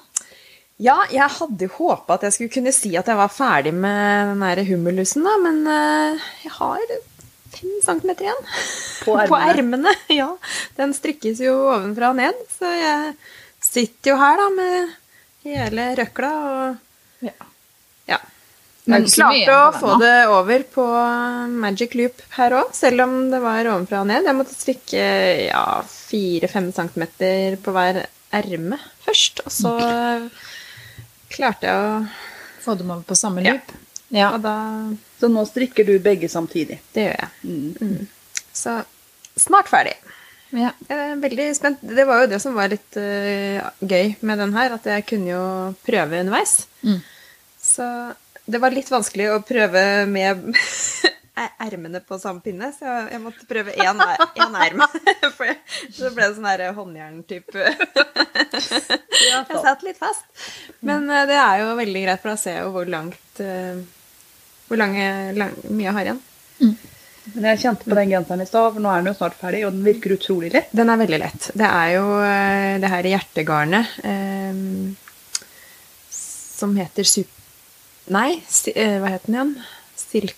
[0.79, 4.43] Ja, jeg hadde håpa at jeg skulle kunne si at jeg var ferdig med den
[4.45, 6.93] der hummerlusen, da, men eh, jeg har
[7.51, 8.45] fem centimeter igjen.
[9.03, 9.49] På ermene.
[9.51, 9.95] ermene.
[10.15, 10.29] Ja.
[10.79, 13.13] Den strikkes jo ovenfra og ned, så jeg
[13.59, 14.93] sitter jo her da med
[15.47, 17.35] hele røkla og Ja.
[18.07, 18.19] Ja.
[18.89, 20.85] Men klarte å få det over på
[21.59, 24.23] Magic Loop her òg, selv om det var ovenfra og ned.
[24.25, 25.03] Jeg måtte strikke
[25.49, 28.05] ja, fire-fem centimeter på hver
[28.39, 29.75] erme først, og så
[31.31, 32.03] klarte jeg å
[32.59, 33.69] Få dem over på samme loop?
[34.11, 34.31] Ja.
[34.33, 34.37] ja.
[34.43, 34.55] da
[35.15, 36.81] Så nå strikker du begge samtidig.
[36.91, 37.29] Det gjør jeg.
[37.79, 38.07] Mm.
[38.51, 38.73] Så
[39.39, 39.93] snart ferdig.
[40.51, 40.73] ja.
[40.89, 41.79] Jeg er veldig spent.
[41.79, 45.31] Det var jo det som var litt uh, gøy med den her, at jeg kunne
[45.31, 45.45] jo
[45.87, 46.65] prøve underveis.
[46.83, 46.99] Mm.
[47.63, 47.87] Så
[48.49, 50.51] det var litt vanskelig å prøve med
[51.65, 54.23] ermene på samme pinne, så jeg, jeg måtte prøve én er-
[54.65, 54.83] erm.
[55.37, 55.59] For jeg-
[55.95, 57.65] så ble det sånn her håndjern-type.
[59.19, 60.23] Jeg satt litt fast.
[60.85, 63.81] Men eh, det er jo veldig greit, for da ser jeg jo hvor langt eh,
[64.69, 65.03] Hvor lange,
[65.37, 66.21] lang, mye jeg har igjen.
[67.33, 69.61] Men jeg kjente på den genseren i stad, for nå er den jo snart ferdig,
[69.67, 70.71] og den virker utrolig lett.
[70.73, 71.49] Den er veldig lett.
[71.57, 74.63] Det er jo eh, det her hjertegarnet eh,
[76.09, 77.35] som heter sup...
[78.09, 79.51] Nei, si, eh, hva het den igjen?
[79.99, 80.37] Silk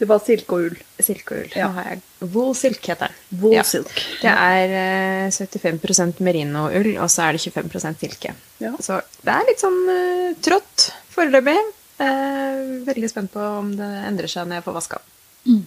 [0.00, 0.76] Det var silke og ull.
[1.04, 1.50] Silke og ull.
[1.58, 1.66] Ja.
[1.68, 3.40] Nå har jeg Wool silk heter den.
[3.42, 3.62] Wool Ja.
[3.68, 3.90] silk.
[4.22, 8.32] Det er eh, 75 merino-ull, og så er det 25% silke.
[8.64, 8.72] Ja.
[8.80, 11.56] Så det er litt sånn uh, trått foreløpig.
[12.00, 15.00] Uh, veldig spent på om det endrer seg når jeg får vaska
[15.44, 15.64] den.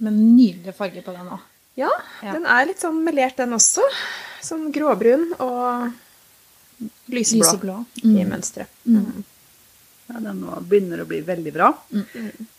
[0.00, 1.40] Men nydelig farge på den òg.
[1.80, 1.88] Ja,
[2.22, 2.32] Ja.
[2.36, 3.80] den er litt sånn melert, den også.
[4.44, 5.92] Sånn gråbrun og
[7.12, 7.76] lyseblå, Lyseblå.
[8.04, 8.68] i mønsteret.
[8.84, 9.24] Mm.
[10.10, 11.70] Ja, den begynner å bli veldig bra.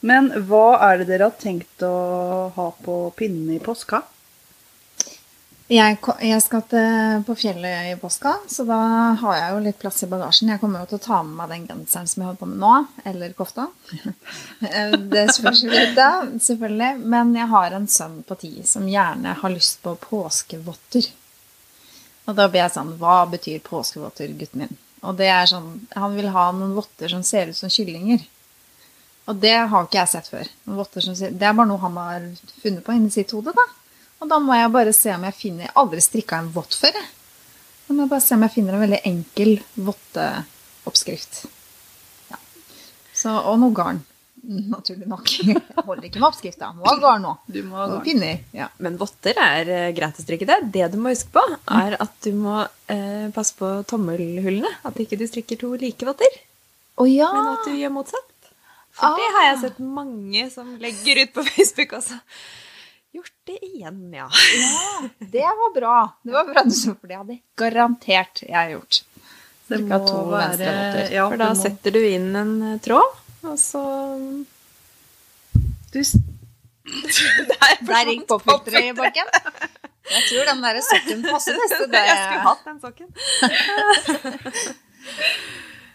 [0.08, 1.96] Men hva er det dere har tenkt å
[2.56, 4.02] ha på pinnene i påska?
[5.72, 8.78] Jeg, jeg skal til, på fjellet i påska, så da
[9.22, 10.50] har jeg jo litt plass i bagasjen.
[10.52, 12.60] Jeg kommer jo til å ta med meg den genseren som jeg holder på med
[12.60, 12.72] nå,
[13.08, 13.70] eller kofta.
[15.14, 16.92] Det spørs jo litt, da, selvfølgelig.
[17.16, 21.08] Men jeg har en sønn på ti som gjerne har lyst på påskevotter.
[22.28, 24.82] Og da blir jeg sånn Hva betyr påskevotter, gutten min?
[25.02, 28.22] Og det er sånn Han vil ha noen votter som ser ut som kyllinger.
[29.30, 30.50] Og det har ikke jeg sett før.
[31.00, 32.28] Ser, det er bare noe han har
[32.62, 33.66] funnet på inni sitt hode, da.
[34.22, 36.78] Og da må jeg bare se om jeg finner Jeg har aldri strikka en vott
[36.78, 37.10] før, jeg.
[37.88, 39.54] Da må jeg bare se om jeg finner en veldig enkel
[39.90, 41.42] votteoppskrift.
[42.30, 42.40] Ja.
[43.14, 44.04] Så, og noe garn.
[44.52, 45.30] Naturlig nok.
[45.48, 46.72] Jeg holder ikke med oppskrifta.
[46.76, 47.32] Må ha garn nå.
[47.48, 48.04] Du må ha Og garn.
[48.06, 48.40] pinner.
[48.58, 48.68] Ja.
[48.84, 50.58] Men votter er eh, greit å strikke det.
[50.76, 52.58] Det du må huske på, er at du må
[52.92, 54.72] eh, passe på tommelhullene.
[54.88, 56.40] At ikke du strikker to like votter,
[57.00, 57.30] Oh, ja!
[57.34, 58.28] men at du gjør motsatt.
[58.94, 62.18] For det har jeg sett mange som legger ut på Facebook også.
[63.16, 64.28] Gjort det igjen, ja.
[64.28, 65.08] ja!
[65.20, 65.96] Det var bra.
[66.24, 69.00] Det var bra du sa, for det hadde garantert jeg gjort.
[69.72, 69.98] Det må
[70.36, 73.82] være- Ja, For da må- setter du inn en eh, tråd, og så
[75.94, 76.18] du, s-
[77.88, 79.28] Der gikk popfilteret i bakken.
[80.12, 82.02] Jeg tror den der sokken passer best til det.
[82.10, 83.10] Jeg skulle hatt den sokken.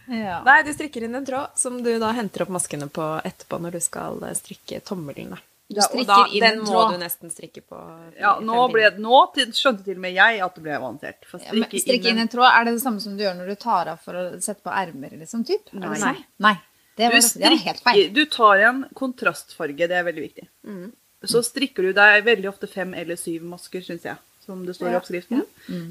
[0.06, 0.37] Ja.
[0.46, 3.74] Nei, du strikker inn en tråd som du da henter opp maskene på etterpå når
[3.74, 5.32] du skal eh, strikke tommelen.
[5.66, 7.80] Du og strikker da, inn den en må du nesten strikke på
[8.20, 11.26] ja, nå, ble, nå til, skjønte til og med jeg at det ble avansert.
[11.26, 13.24] For Ja, men strikke Strikke inn en- en tråd, er det det samme som du
[13.26, 15.11] gjør når du tar av for å sette på ermer?
[15.24, 15.74] Liksom, typ?
[15.74, 15.98] Er det Nei.
[16.04, 16.22] sånn?
[16.46, 16.54] Nei.
[16.96, 18.06] Det var, du, det var helt feil.
[18.14, 20.46] du tar en kontrastfarge, det er veldig viktig.
[20.64, 20.87] Mm.
[21.26, 24.92] Så strikker du deg veldig ofte fem eller syv masker, syns jeg, som det står
[24.92, 25.00] i Ja.
[25.02, 25.42] oppskriften.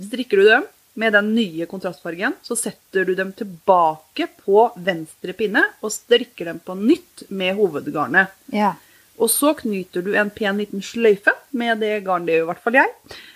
[0.08, 0.66] Strikker du dem
[0.96, 6.62] med den nye kontrastfargen, så setter du dem tilbake på venstre pinne og strikker dem
[6.64, 8.32] på nytt med hovedgarnet.
[8.56, 8.74] Ja.
[9.20, 12.64] Og så knyter du en pen liten sløyfe med det garnet, det gjør i hvert
[12.64, 12.96] fall jeg,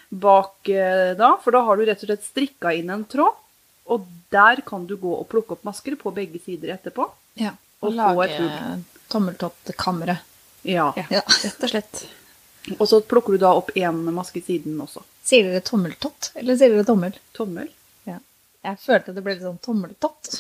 [0.10, 3.36] bak eh, da, for da har du rett og slett strikka inn en tråd,
[3.89, 7.08] og der kan du gå og plukke opp masker på begge sider etterpå.
[7.39, 7.56] Ja.
[7.80, 10.25] Og Og lage et tommeltottkammeret.
[10.67, 10.89] Ja.
[11.10, 12.02] Ja, rett og slett.
[12.78, 15.02] Og så plukker du da opp en maske i siden også.
[15.25, 17.15] Sier dere tommeltott, eller sier dere tommel?
[17.38, 17.69] Tommel.
[18.10, 18.17] Ja.
[18.67, 20.32] Jeg følte det ble litt sånn tommeltott.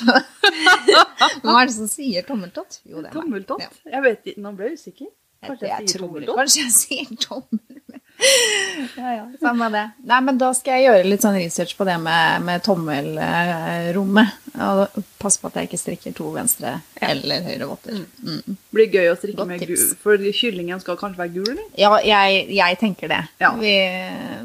[1.45, 2.81] Hva er det som sier tommeltott?
[2.83, 3.15] Jo, det er meg.
[3.15, 3.63] Tommeltott?
[3.63, 3.93] Ja.
[3.95, 5.11] Jeg vet ikke, nå ble jeg usikker.
[5.47, 6.39] Kanskje jeg, jeg sier tror tommeltott?
[6.41, 8.01] kanskje jeg sier tommel.
[8.97, 9.85] ja, ja, samme det.
[10.09, 14.37] Nei, men da skal jeg gjøre litt sånn research på det med, med tommelrommet.
[14.59, 16.73] Og passe på at jeg ikke strikker to venstre
[17.05, 18.01] eller høyre votter.
[18.25, 18.57] Mm.
[18.75, 19.85] Blir gøy å strikke Godt med tips.
[19.85, 21.67] gul, for kyllingen skal kanskje være gul, eller?
[21.79, 23.21] Ja, jeg, jeg tenker det.
[23.41, 23.53] Ja.
[23.59, 23.75] Vi,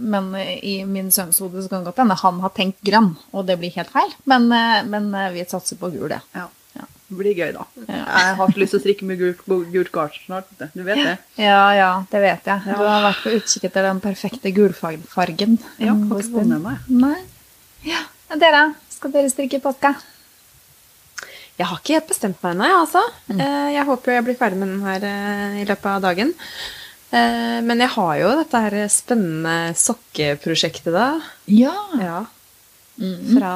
[0.04, 3.48] men i min sønns hode så kan det godt hende han har tenkt grønn, og
[3.48, 4.12] det blir helt feil.
[4.30, 6.20] Men, eh, men eh, vi satser på gul, det.
[6.36, 6.46] Ja.
[7.18, 7.64] Blir gøy, da.
[7.88, 8.00] Ja.
[8.04, 9.42] Jeg har så lyst til å strikke med gult,
[9.74, 10.48] gult garn snart.
[10.74, 11.16] Du vet det?
[11.40, 12.64] Ja, ja, det vet jeg.
[12.66, 15.58] Du har vært på utkikk etter den perfekte gulfargen.
[15.78, 16.88] Ja, har ikke funnet meg.
[16.88, 17.20] Nei.
[17.86, 18.02] Ja.
[18.34, 19.92] Dere, skal dere strikke påske?
[21.54, 23.02] Jeg har ikke helt bestemt meg ennå, jeg, altså.
[23.30, 23.42] Mm.
[23.76, 26.32] Jeg håper jeg blir ferdig med den her eh, i løpet av dagen.
[27.14, 31.06] Eh, Men jeg har jo dette her spennende sokkeprosjektet, da.
[31.46, 31.76] Ja.
[32.00, 32.24] Ja.
[32.98, 33.36] Mm.
[33.36, 33.52] Fra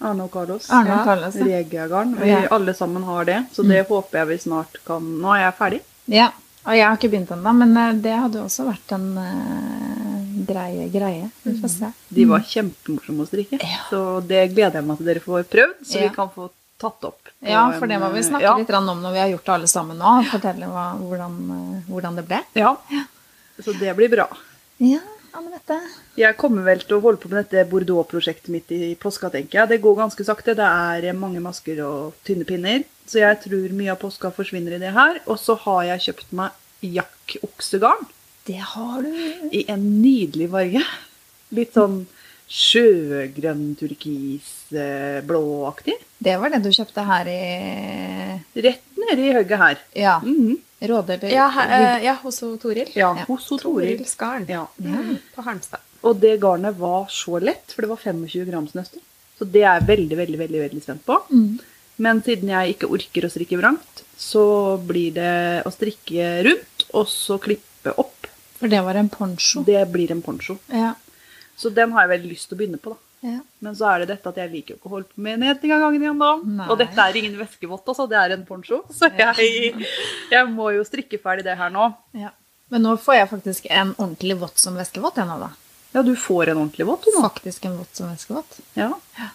[0.00, 0.68] Arne og Carlos.
[0.72, 1.34] Arne og Carlos.
[1.36, 1.44] ja.
[1.44, 2.14] Regiagarn.
[2.20, 2.46] Vi Ja.
[2.50, 5.80] alle sammen har det, så det håper jeg vi snart kan Nå er jeg ferdig.
[6.06, 6.30] Ja.
[6.66, 10.88] Og jeg har ikke begynt ennå, men eh, det hadde også vært en uh, greie
[10.92, 11.30] greie.
[11.42, 11.92] Vi får se.
[12.08, 13.84] De var kjempemorsomme å strikke, Ja.
[13.88, 17.30] så det gleder jeg meg til dere får prøvd, så vi kan få tatt opp.
[17.40, 18.56] Ja, for det må vi snakke ja.
[18.56, 20.12] litt om når vi har gjort det alle sammen nå.
[20.30, 22.42] Fortelle hva, hvordan, eh, hvordan det ble.
[22.60, 22.76] Ja.
[23.60, 24.28] Så det blir bra.
[24.80, 25.00] Ja,
[25.36, 25.76] Anne-Mette.
[26.18, 29.70] Jeg kommer vel til å holde på med dette Bordeaux-prosjektet mitt i påska, tenker jeg.
[29.72, 30.54] Det går ganske sakte.
[30.58, 32.84] Det er mange masker og tynne pinner.
[33.06, 35.20] Så jeg tror mye av påska forsvinner i det her.
[35.26, 38.06] Og så har jeg kjøpt meg jakk-oksegarn.
[38.48, 39.12] Det har du.
[39.52, 40.82] i en nydelig farge.
[41.54, 42.00] Litt sånn
[42.50, 45.94] sjøgrønn, turkis, eh, blåaktig.
[46.18, 47.42] Det var det du kjøpte her i
[48.64, 49.78] Rett nede i hugget her.
[49.94, 50.18] Ja.
[50.24, 50.58] Mhm.
[50.80, 52.88] Råde eller Ja, he- eh, ja hos Toril.
[52.94, 53.24] Ja, Ja.
[53.28, 54.04] hos Toril.
[54.06, 54.46] Skarn.
[54.46, 54.68] garn.
[54.78, 54.96] Ja.
[55.02, 55.80] Mm, På Halmstad.
[56.02, 59.00] Og det garnet var så lett, for det var 25 grams nøster.
[59.38, 61.18] Så det er jeg veldig, veldig, veldig, veldig spent på.
[61.30, 61.58] Mm.
[61.98, 67.06] Men siden jeg ikke orker å strikke vrangt, så blir det å strikke rundt, og
[67.06, 68.26] så klippe opp.
[68.58, 69.62] For det var en poncho.
[69.64, 70.58] Det blir en poncho.
[70.72, 70.94] Ja.
[71.56, 72.96] Så den har jeg veldig lyst til å begynne på, da.
[73.20, 73.38] Ja.
[73.60, 75.58] Men så er det dette at jeg liker jo ikke å holde på med en
[75.60, 76.30] ting av gangen igjen da.
[76.40, 76.68] Nei.
[76.72, 78.06] Og dette er ingen væskevott, altså.
[78.08, 78.82] Det er en poncho.
[78.96, 79.88] Så jeg,
[80.32, 81.90] jeg må jo strikke ferdig det her nå.
[82.18, 82.34] ja.
[82.70, 85.48] Men nå får jeg faktisk en ordentlig vått som væskevott jeg nå, da.
[85.90, 87.22] Ja, du får en ordentlig vått nå.
[87.24, 88.60] Faktisk en vått som væskevott.
[88.78, 88.92] Ja.
[89.18, 89.28] ja.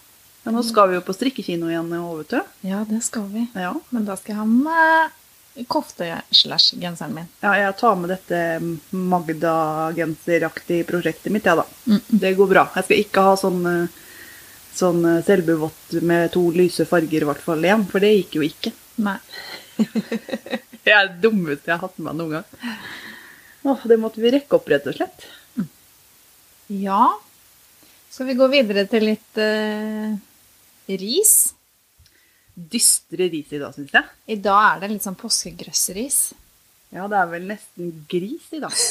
[0.47, 2.53] Nå skal vi jo på strikkekino igjen nå, vet du.
[2.69, 3.43] Ja, det skal vi.
[3.59, 3.73] Ja.
[3.91, 5.15] Men da skal jeg ha med
[5.63, 7.27] kofte-slash-genseren min.
[7.41, 8.39] ja, jeg tar med dette
[8.91, 11.65] Magda-genseraktige prosjektet mitt, jeg, da.
[11.87, 12.01] Mm.
[12.25, 12.65] Det går bra.
[12.75, 13.87] Jeg skal ikke ha sånn, eh,
[14.75, 18.45] sånn eh, selbuvott med to lyse farger, i hvert fall igjen, for det gikk jo
[18.49, 18.75] ikke.
[19.05, 19.19] Nei.
[20.85, 22.75] Det er det dummeste jeg har hatt med meg noen gang.
[23.65, 25.23] Åh, det måtte vi rekke opp, rett og slett.
[26.69, 27.15] Ja.
[28.13, 30.13] Skal vi gå videre til litt uh,
[30.85, 31.54] ris?
[32.55, 34.11] Dystre ris i dag, syns jeg.
[34.31, 36.19] I dag er det litt sånn påskegrøssris.
[36.95, 38.75] Ja, det er vel nesten gris i dag.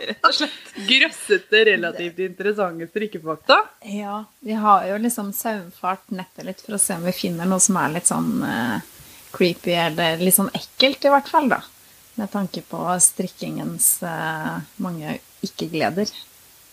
[0.00, 0.72] Rett og slett.
[0.88, 3.60] Grøssete, relativt interessante strikkefakta.
[3.86, 4.24] Ja.
[4.40, 7.78] Vi har jo liksom saumfart nettet litt for å se om vi finner noe som
[7.78, 8.78] er litt sånn uh,
[9.36, 11.60] creepy eller litt sånn ekkelt, i hvert fall, da.
[12.18, 16.10] Med tanke på strikkingens uh, mange ikke-gleder.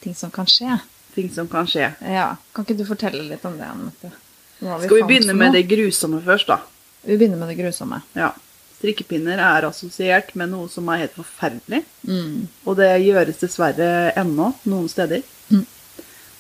[0.02, 0.80] Ting som kan skje.
[1.14, 1.92] Ting som kan skje.
[2.02, 2.32] Ja.
[2.54, 4.14] Kan ikke du fortelle litt om det, Anette?
[4.58, 6.62] Skal vi begynne med det grusomme først, da?
[7.08, 8.02] Vi begynner med det grusomme.
[8.18, 8.34] Ja.
[8.78, 11.82] Strikkepinner er assosiert med noe som er helt forferdelig.
[12.06, 12.46] Mm.
[12.66, 15.24] Og det gjøres dessverre ennå noen steder.
[15.50, 15.66] Mm.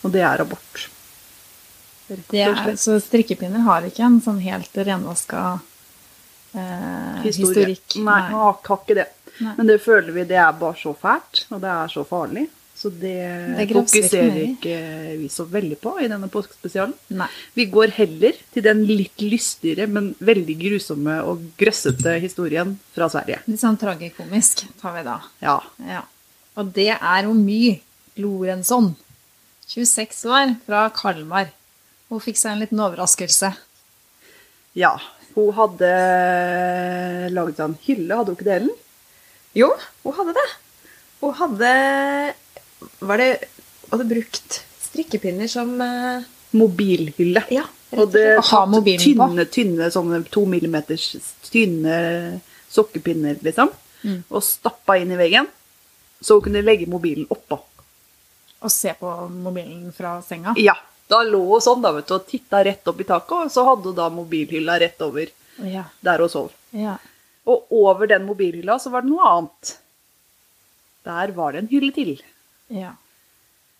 [0.03, 0.87] Og det er abort.
[2.07, 5.41] Det er, så strikkepinner har ikke en sånn helt renvaska
[6.55, 7.97] eh, historikk.
[7.99, 9.09] Nei, har har ikke det.
[9.37, 9.55] Nei.
[9.57, 12.47] Men det føler vi det er bare så fælt, og det er så farlig.
[12.77, 13.15] Så det,
[13.57, 14.73] Det fokuserer vi ikke
[15.17, 16.93] vi så veldig på i denne påskespesialen.
[17.17, 17.25] Nei.
[17.57, 23.39] Vi går heller til den litt lystigere, men veldig grusomme og grøssete historien fra Sverige.
[23.49, 25.17] Litt sånn tragikomisk tar vi da.
[25.41, 25.57] Ja.
[25.89, 26.03] Ja.
[26.57, 27.79] Og det er Omy
[28.21, 28.93] Lorenzon.
[29.67, 31.49] 26 år, fra Kalmar.
[32.07, 33.55] Hun fikk seg en liten overraskelse.
[34.77, 34.93] ja.
[35.37, 35.89] Hun hadde
[37.29, 38.77] laget seg en hylle, hadde hun ikke det, Ellen?
[39.57, 39.67] Jo,
[40.01, 40.45] hun hadde det.
[41.21, 41.69] Hun hadde
[42.99, 43.29] Var det
[43.87, 46.25] Hadde brukt strikkepinner som eh,
[46.57, 47.43] Mobilhylle.
[47.51, 47.63] Ja,
[47.95, 51.05] Og det mobilen tynne, tynne, sånne to millimeters
[51.47, 51.97] tynne
[52.71, 53.71] sokkepinner, liksom.
[54.03, 54.21] Mm.
[54.27, 55.47] Og stappa inn i veggen.
[56.19, 57.59] Så hun kunne legge mobilen oppå.
[58.59, 60.55] Og se på mobilen fra senga.
[60.59, 60.75] Ja.
[61.07, 63.63] Da lå hun sånn da, vet du, og titta rett opp i taket, og så
[63.69, 65.29] hadde hun da mobilhylla rett over
[65.63, 65.85] Ja.
[66.03, 66.51] der hun sov.
[66.75, 66.97] ja.
[67.47, 69.77] Og over den mobilhylla så var det noe annet.
[71.07, 72.17] Der var det en hylle til.
[72.67, 72.95] Ja.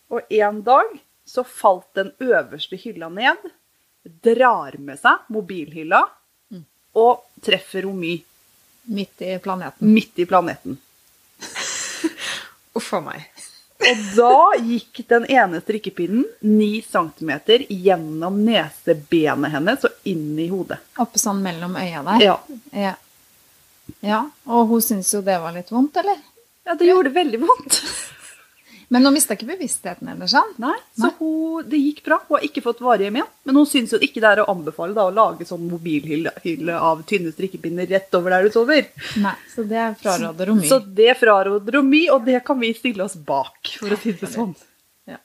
[0.08, 0.92] Og en dag
[1.28, 3.50] så falt den øverste hylla ned,
[4.24, 6.06] drar med seg mobilhylla
[6.98, 8.16] og treffer Romy.
[8.88, 9.94] Midt i planeten.
[9.94, 10.78] midt i planeten.
[12.74, 13.26] Uff a meg.
[13.78, 17.32] Og da gikk den ene strikkepinnen 9 cm
[17.68, 20.80] gjennom nesebenet hennes og inn i hodet.
[20.98, 22.24] Oppe sånn mellom øya der.
[22.24, 22.38] Ja.
[22.72, 22.96] Ja.
[24.00, 24.24] ja.
[24.48, 26.18] Og hun syntes jo det var litt vondt, eller?
[26.68, 27.82] ja, det gjorde veldig vondt.
[28.90, 30.54] Men hun mista ikke bevisstheten heller, sånn?
[30.64, 32.22] Nei, så hun, det gikk bra.
[32.28, 33.26] Hun har ikke fått varige men.
[33.44, 36.32] Men hun syns jo ikke det er å anbefale da, å lage sånn mobilhylle
[36.80, 38.88] av tynne strikkepinner rett over der du sover.
[39.20, 39.34] Nei.
[39.52, 40.70] Så det fraråder hun mye.
[40.72, 44.16] Så det fraråder hun mye, og det kan vi stille oss bak, for å si
[44.16, 44.56] det sånn.
[45.12, 45.20] Ja.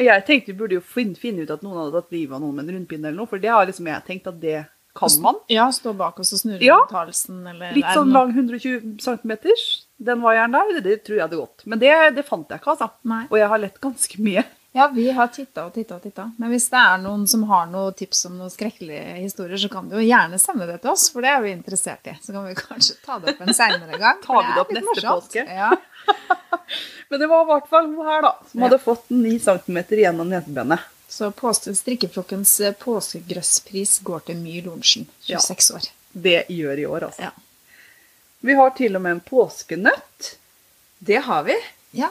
[0.00, 2.64] Jeg tenkte vi burde jo finne, ut at noen hadde tatt livet av noen med
[2.70, 4.62] en rundpinne eller noe, for det har liksom jeg tenkt at det
[4.96, 5.38] kan man.
[5.50, 6.80] Ja, stå bak oss og snurre Ja.
[6.80, 9.32] rundt halsen, eller Litt sånn lang 120 cm.
[9.96, 11.62] Den vaieren der, det, det tror jeg hadde gått.
[11.70, 12.90] Men det, det fant jeg ikke, altså.
[13.08, 13.24] Nei.
[13.30, 14.42] Og jeg har lett ganske mye.
[14.74, 16.24] Ja, vi har titta og titta og titta.
[16.36, 19.86] Men hvis det er noen som har noen tips om noen skrekkelige historier, så kan
[19.88, 22.16] du jo gjerne sende det til oss, for det er vi interessert i.
[22.24, 24.18] Så kan vi kanskje ta det opp en seinere gang.
[24.24, 25.28] Ta Tar vi det opp neste morsomt.
[25.30, 25.46] påske?
[25.46, 25.70] Ja.
[27.08, 28.66] Men det var i hvert fall hun her, da, som Ja.
[28.66, 30.90] hadde fått 9 cm gjennom nesebenet.
[31.14, 35.86] Så strikkeflokkens påskegrøsspris går til My Lorentzen, 26 år.
[36.12, 37.28] Det gjør i år, altså.
[37.28, 37.30] Ja.
[38.44, 40.34] Vi har til og med en påskenøtt.
[41.04, 41.56] Det har vi.
[41.96, 42.10] ja.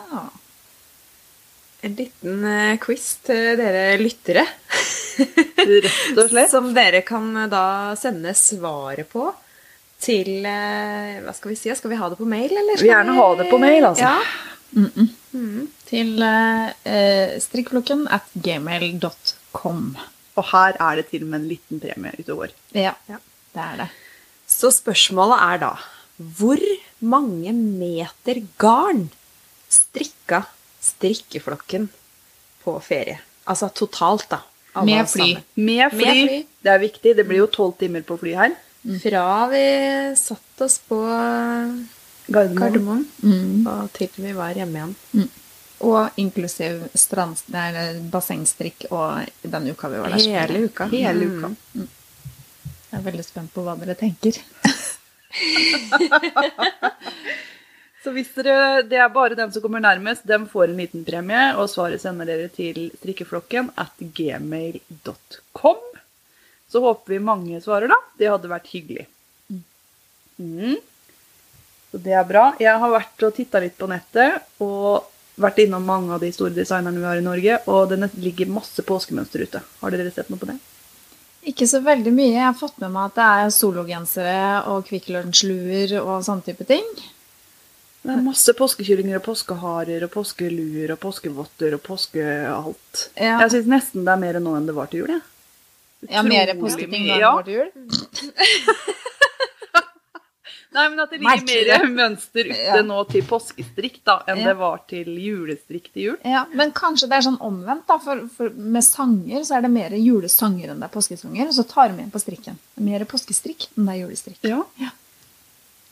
[1.83, 4.45] En liten eh, quiz til dere lyttere.
[5.57, 6.47] Rett og slett.
[6.53, 7.63] Som dere kan eh, da
[7.99, 9.25] sende svaret på
[10.03, 11.73] til eh, Hva skal vi si?
[11.75, 12.79] Skal vi ha det på mail, eller?
[12.79, 14.13] Vi vil gjerne ha det på mail, altså.
[14.15, 14.15] Ja.
[15.91, 19.81] Til uh, strikkflokken at gmail.com.
[20.39, 22.55] Og her er det til og med en liten premie ute og går.
[22.79, 23.19] Ja, Ja.
[23.53, 23.89] det er det.
[24.49, 25.73] Så spørsmålet er da
[26.19, 26.59] Hvor
[27.01, 29.07] mange meter garn
[29.69, 30.43] strikka
[30.83, 31.89] strikkeflokken
[32.63, 33.19] på ferie?
[33.49, 34.41] Altså totalt, da.
[34.75, 35.31] alle Med fly.
[35.55, 36.05] Med fly.
[36.05, 36.37] Med fly.
[36.63, 37.15] Det er viktig.
[37.17, 38.55] Det blir jo tolv timer på fly her.
[39.03, 39.63] Fra vi
[40.19, 40.97] satt oss på
[42.27, 42.57] Gardermoen.
[42.59, 43.67] Gardermoen Mm.
[43.67, 44.79] og til vi var hjemme
[45.13, 45.29] igjen.
[45.83, 50.17] Og inklusiv strand, nei, bassengstrikk og den uka vi var der.
[50.47, 50.87] Hele uka.
[50.87, 51.37] Hele Mm.
[51.37, 51.87] uka.
[52.93, 54.37] Jeg er veldig spent på hva dere tenker.
[58.03, 61.43] Så hvis dere, det er bare den som kommer nærmest, dem får en liten premie,
[61.55, 65.85] og svaret sender dere til strikkeflokken at gmail.com.
[66.67, 67.99] Så håper vi mange svarer, da.
[68.19, 69.05] Det hadde vært hyggelig.
[70.41, 70.75] Mm.
[71.93, 72.49] Så det er bra.
[72.59, 75.07] Jeg har vært og titta litt på nettet, og
[75.39, 78.83] vært innom mange av de store designerne vi har i Norge, og det ligger masse
[78.83, 79.63] påskemønster ute.
[79.79, 80.57] Har dere sett noe på det?
[81.49, 82.31] Ikke så veldig mye.
[82.31, 86.67] Jeg har fått med meg at det er sologensere og Kvikk Lunsj-luer og sånne type
[86.69, 86.85] ting.
[88.03, 93.05] Det er masse påskekyllinger og påskeharer og påskeluer og påskevotter og påskealt.
[93.15, 93.37] Ja.
[93.45, 95.13] Jeg syns nesten det er mer nå enn det var til jul.
[95.15, 95.23] jeg.
[96.11, 97.69] Ja, mer påsketing enn det var til jul.
[100.73, 102.81] Nei, men at det ligger mer mønster ute Ja.
[102.81, 104.47] nå til påskestrikk da, enn Ja.
[104.49, 106.17] det var til julestrikk til jul.
[106.25, 107.85] Ja, Men kanskje det er sånn omvendt.
[107.87, 111.47] da, for, for Med sanger så er det mer julesanger enn det er påskesanger.
[111.47, 112.57] Og så tar de igjen på strikken.
[112.77, 114.39] Er mer påskestrikk enn det er julestrikk.
[114.43, 114.63] Ja.
[114.81, 114.89] Ja.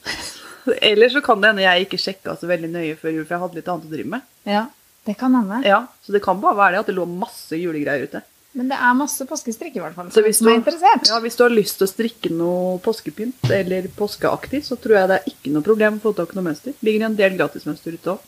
[0.82, 3.42] Eller så kan det hende jeg ikke sjekka så veldig nøye før jul, for jeg
[3.46, 4.22] hadde litt annet å drive med.
[4.46, 4.66] Ja,
[5.06, 5.64] Det kan hende.
[5.66, 8.22] Ja, Så det kan bare være det at det lå masse julegreier ute.
[8.58, 10.10] Men det er masse påskestrikk i hvert fall.
[10.12, 10.50] Så hvis du.
[10.52, 15.12] Ja, Hvis du har lyst til å strikke noe påskepynt eller påskeaktig, så tror jeg
[15.12, 16.76] det er ikke noe problem å få tak i noe mønster.
[16.84, 18.28] Ligger en del gratismønster ute òg.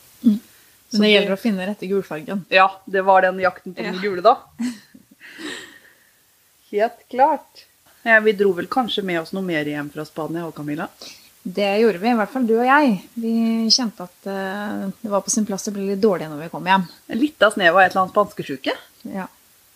[0.94, 2.44] Men det gjelder å finne rette gulfargen.
[2.54, 4.38] Ja, det var den jakten på den gule, da.
[6.70, 7.66] Helt klart.
[8.04, 10.88] Ja, vi dro vel kanskje med oss noe mer hjem fra Spania og Camilla?
[11.44, 12.92] Det gjorde vi, i hvert fall du og jeg.
[13.20, 13.32] Vi
[13.72, 16.68] kjente at eh, det var på sin plass å bli litt dårlig når vi kom
[16.68, 16.86] hjem.
[17.12, 18.76] En lita snev av et eller annet spanskesjuke.
[19.12, 19.26] Ja.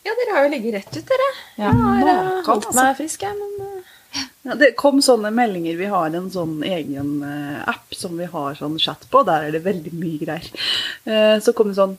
[0.06, 1.28] Ja, dere har jo ligget rett ut, dere.
[1.58, 2.76] Ja, jeg har eh, holdt altså.
[2.78, 5.76] meg frisk, jeg, men eh, Ja, det kom sånne meldinger.
[5.80, 9.24] Vi har en sånn egen eh, app som vi har sånn chat på.
[9.28, 11.42] Der er det veldig mye greier.
[11.44, 11.98] Så kom det sånn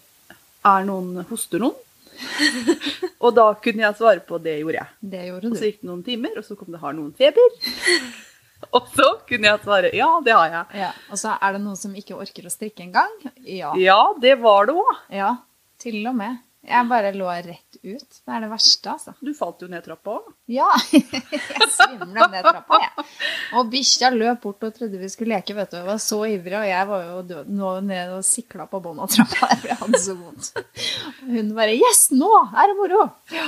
[0.68, 1.78] Er noen Hoster noen?
[3.24, 4.96] og da kunne jeg svare på det gjorde jeg.
[5.14, 5.54] Det gjorde du.
[5.54, 7.56] Og så gikk det noen timer, og så kom det Har noen feber?
[8.76, 10.82] og så kunne jeg svare Ja, det har jeg.
[10.84, 10.92] Ja.
[11.14, 13.14] Og så er det noen som ikke orker å strikke engang.
[13.46, 13.74] Ja.
[13.80, 14.96] Ja, det var det òg.
[15.22, 15.36] ja.
[15.80, 16.42] Til og med.
[16.70, 18.10] Jeg bare lå rett ut.
[18.22, 19.14] Det er det verste, altså.
[19.26, 20.28] Du falt jo ned trappa òg.
[20.54, 23.06] Ja, jeg svimla ned trappa, jeg.
[23.58, 25.80] Og bikkja løp bort og trodde vi skulle leke, vet du.
[25.80, 29.02] Jeg var så ivrig, og jeg var jo død nå ned og sikla på bånn
[29.02, 29.50] av trappa.
[29.66, 30.52] jeg hadde så vondt.
[30.60, 33.08] Og hun bare Yes, nå er det moro!
[33.34, 33.48] Ja.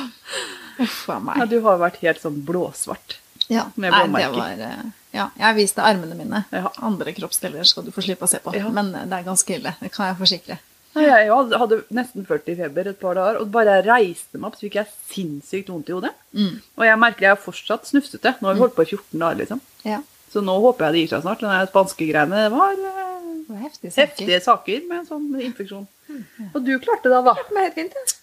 [0.81, 3.19] Uff a Ja, du har vært helt sånn blåsvart.
[3.51, 4.65] Ja, med blåmerker.
[4.65, 6.45] eh, Ja, jeg viste armene mine.
[6.55, 6.69] Ja.
[6.87, 8.53] Andre kroppsdeler skal du få slippe å se på.
[8.55, 8.69] Ja.
[8.71, 9.73] Men eh, det er ganske ille.
[9.81, 10.57] Det kan jeg forsikre.
[10.95, 14.49] Nei, Jeg hadde- nesten 40 i feber et par dager, og bare jeg reiste meg
[14.51, 16.11] opp, så fikk jeg sinnssykt vondt i hodet.
[16.35, 16.61] Mm.
[16.77, 18.35] Og jeg merker jeg er fortsatt snufsete.
[18.41, 19.61] Nå har vi holdt på i 14 dager, liksom.
[19.85, 20.01] Ja.
[20.33, 21.39] Så nå håper jeg det gir seg snart.
[21.39, 23.11] Den spanske greiene var eh,
[23.47, 24.07] var heftige saker.
[24.07, 25.87] heftige saker med sånn infeksjon.
[26.53, 27.35] Og du klarte det, da.
[27.39, 27.93] Klarte meg helt fint.
[27.95, 28.17] Ja.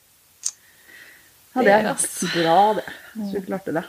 [1.56, 1.94] Ja, det er er
[2.34, 2.84] bra, det.
[3.16, 3.84] Så du klarte det.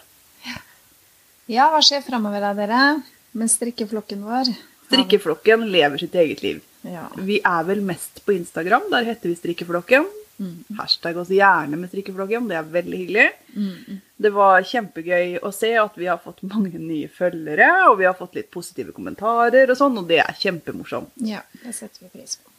[1.50, 4.52] Ja, hva skjer framover av dere med strikkeflokken vår?
[4.90, 6.62] Strikkeflokken lever sitt eget liv.
[6.88, 7.08] Ja.
[7.18, 8.88] Vi er vel mest på Instagram.
[8.92, 10.08] Der heter vi Strikkeflokken.
[10.40, 10.64] Mm.
[10.78, 12.48] Hashtag oss gjerne med Strikkeflokken.
[12.48, 13.26] Det er veldig hyggelig.
[13.56, 14.00] Mm.
[14.24, 18.16] Det var kjempegøy å se at vi har fått mange nye følgere, og vi har
[18.16, 21.12] fått litt positive kommentarer og sånn, og det er kjempemorsomt.
[21.28, 22.52] ja, det setter vi pris på.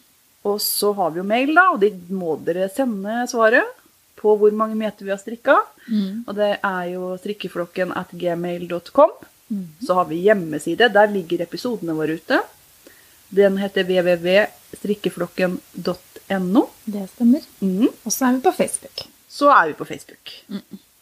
[0.50, 3.76] Og så har vi jo mail, da, og de må dere sende svaret
[4.20, 5.56] på hvor mange meter vi har strikka.
[5.88, 6.24] Mm.
[6.28, 9.12] Og det er jo strikkeflokken at gmail.com.
[9.50, 9.66] Mm.
[9.84, 10.88] Så har vi hjemmeside.
[10.92, 12.40] Der ligger episodene våre ute.
[13.30, 16.62] Den heter www.strikkeflokken.no.
[16.84, 17.40] Det stemmer.
[17.62, 17.88] Mm.
[17.90, 18.96] Og så er vi på Facebook.
[19.30, 20.32] Så er vi på Facebook.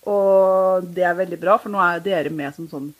[0.08, 2.94] Og det er veldig bra, for nå er dere med som sånn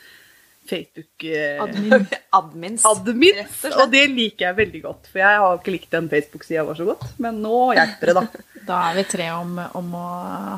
[0.69, 2.07] Facebook eh, Admin.
[2.39, 2.85] Admins.
[2.85, 3.65] Admins.
[3.65, 3.79] Og.
[3.85, 6.87] Og det liker jeg veldig godt, for jeg har ikke likt den Facebook-sida vår så
[6.91, 7.05] godt.
[7.25, 8.25] Men nå hjelper det, da.
[8.69, 10.09] Da er vi tre om, om å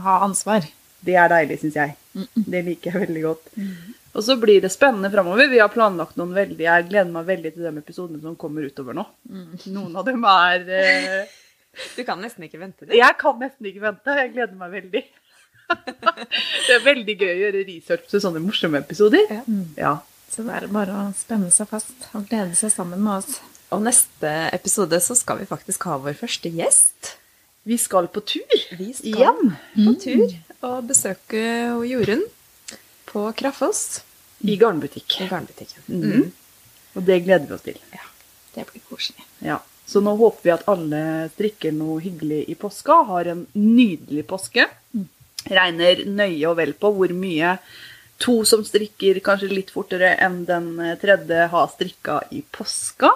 [0.03, 0.65] ha ansvar.
[1.01, 1.95] Det er deilig, syns jeg.
[2.35, 3.45] Det liker jeg veldig godt.
[4.11, 5.49] Og så blir det spennende framover.
[5.53, 8.97] Vi har planlagt noen veldig Jeg gleder meg veldig til de episodene som kommer utover
[8.97, 9.05] nå.
[9.71, 11.37] Noen av dem er eh,
[11.95, 12.99] Du kan nesten ikke vente det.
[12.99, 14.17] Jeg kan nesten ikke vente.
[14.19, 15.05] Jeg gleder meg veldig.
[16.67, 19.23] det er veldig gøy å gjøre research til sånne morsomme episoder.
[19.31, 19.45] Ja.
[19.79, 19.95] Ja.
[20.31, 23.39] Så det er bare å spenne seg fast og glede seg sammen med oss.
[23.71, 27.15] Og neste episode så skal vi faktisk ha vår første gjest.
[27.67, 29.57] Vi skal på tur Vi skal igjen.
[29.77, 30.23] på tur
[30.67, 31.43] og besøke
[31.87, 32.23] Jorunn
[33.11, 34.03] på Kraffås.
[34.41, 35.21] I garnbutikk.
[35.21, 35.83] i garnbutikken.
[35.87, 36.31] Mhm.
[36.97, 37.79] Og det gleder vi oss til.
[37.93, 38.07] Ja,
[38.55, 39.25] Det blir koselig.
[39.39, 39.61] Ja.
[39.87, 43.03] Så nå håper vi at alle strikker noe hyggelig i påska.
[43.07, 44.67] Har en nydelig påske.
[45.49, 47.55] regner nøye og vel på hvor mye
[48.21, 50.67] to som strikker kanskje litt fortere enn den
[51.01, 53.09] tredje har strikka i påska.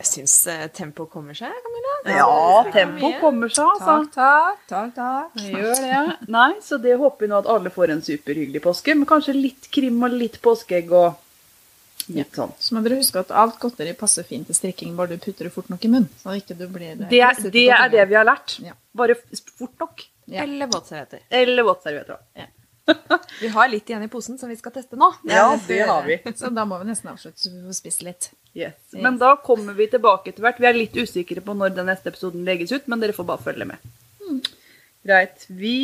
[0.00, 1.94] Jeg syns uh, tempo kommer seg, Camilla.
[2.16, 2.28] Ja,
[2.64, 3.96] Det tempo kommer seg, altså.
[4.14, 5.34] takk, takk, takk.
[5.36, 6.28] Det gjør det.
[6.32, 9.68] Nei, så det håper vi nå at alle får en superhyggelig påske, men kanskje litt
[9.74, 11.26] krim og litt påskeegg og
[12.16, 12.54] litt sånn.
[12.58, 15.52] Så må dere huske at alt godteri passer fint til strikking, bare du putter det
[15.54, 16.08] fort nok i munnen.
[16.22, 18.56] Så ikke du blir Det, er- det er det vi har lært.
[18.64, 18.72] Ja.
[18.96, 20.06] Bare fort nok.
[20.30, 20.42] Ja.
[20.46, 21.20] Eller våtservietter.
[21.30, 22.16] Eller våtservietter.
[22.16, 22.48] da
[23.40, 25.08] vi har litt igjen i posen som vi skal teste nå.
[25.28, 26.18] Ja, det har vi.
[26.40, 28.30] Så da må vi nesten avslutte så vi får spise litt.
[28.54, 28.74] Yes.
[28.92, 30.60] Men da kommer vi tilbake etter hvert.
[30.60, 33.44] Vi er litt usikre på når den neste episoden legges ut, men dere får bare
[33.46, 33.90] følge med.
[34.26, 34.40] Mm.
[35.06, 35.46] Greit.
[35.48, 35.78] Vi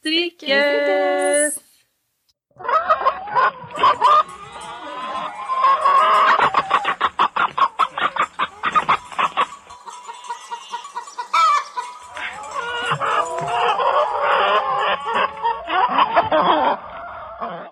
[0.00, 1.60] strikkes!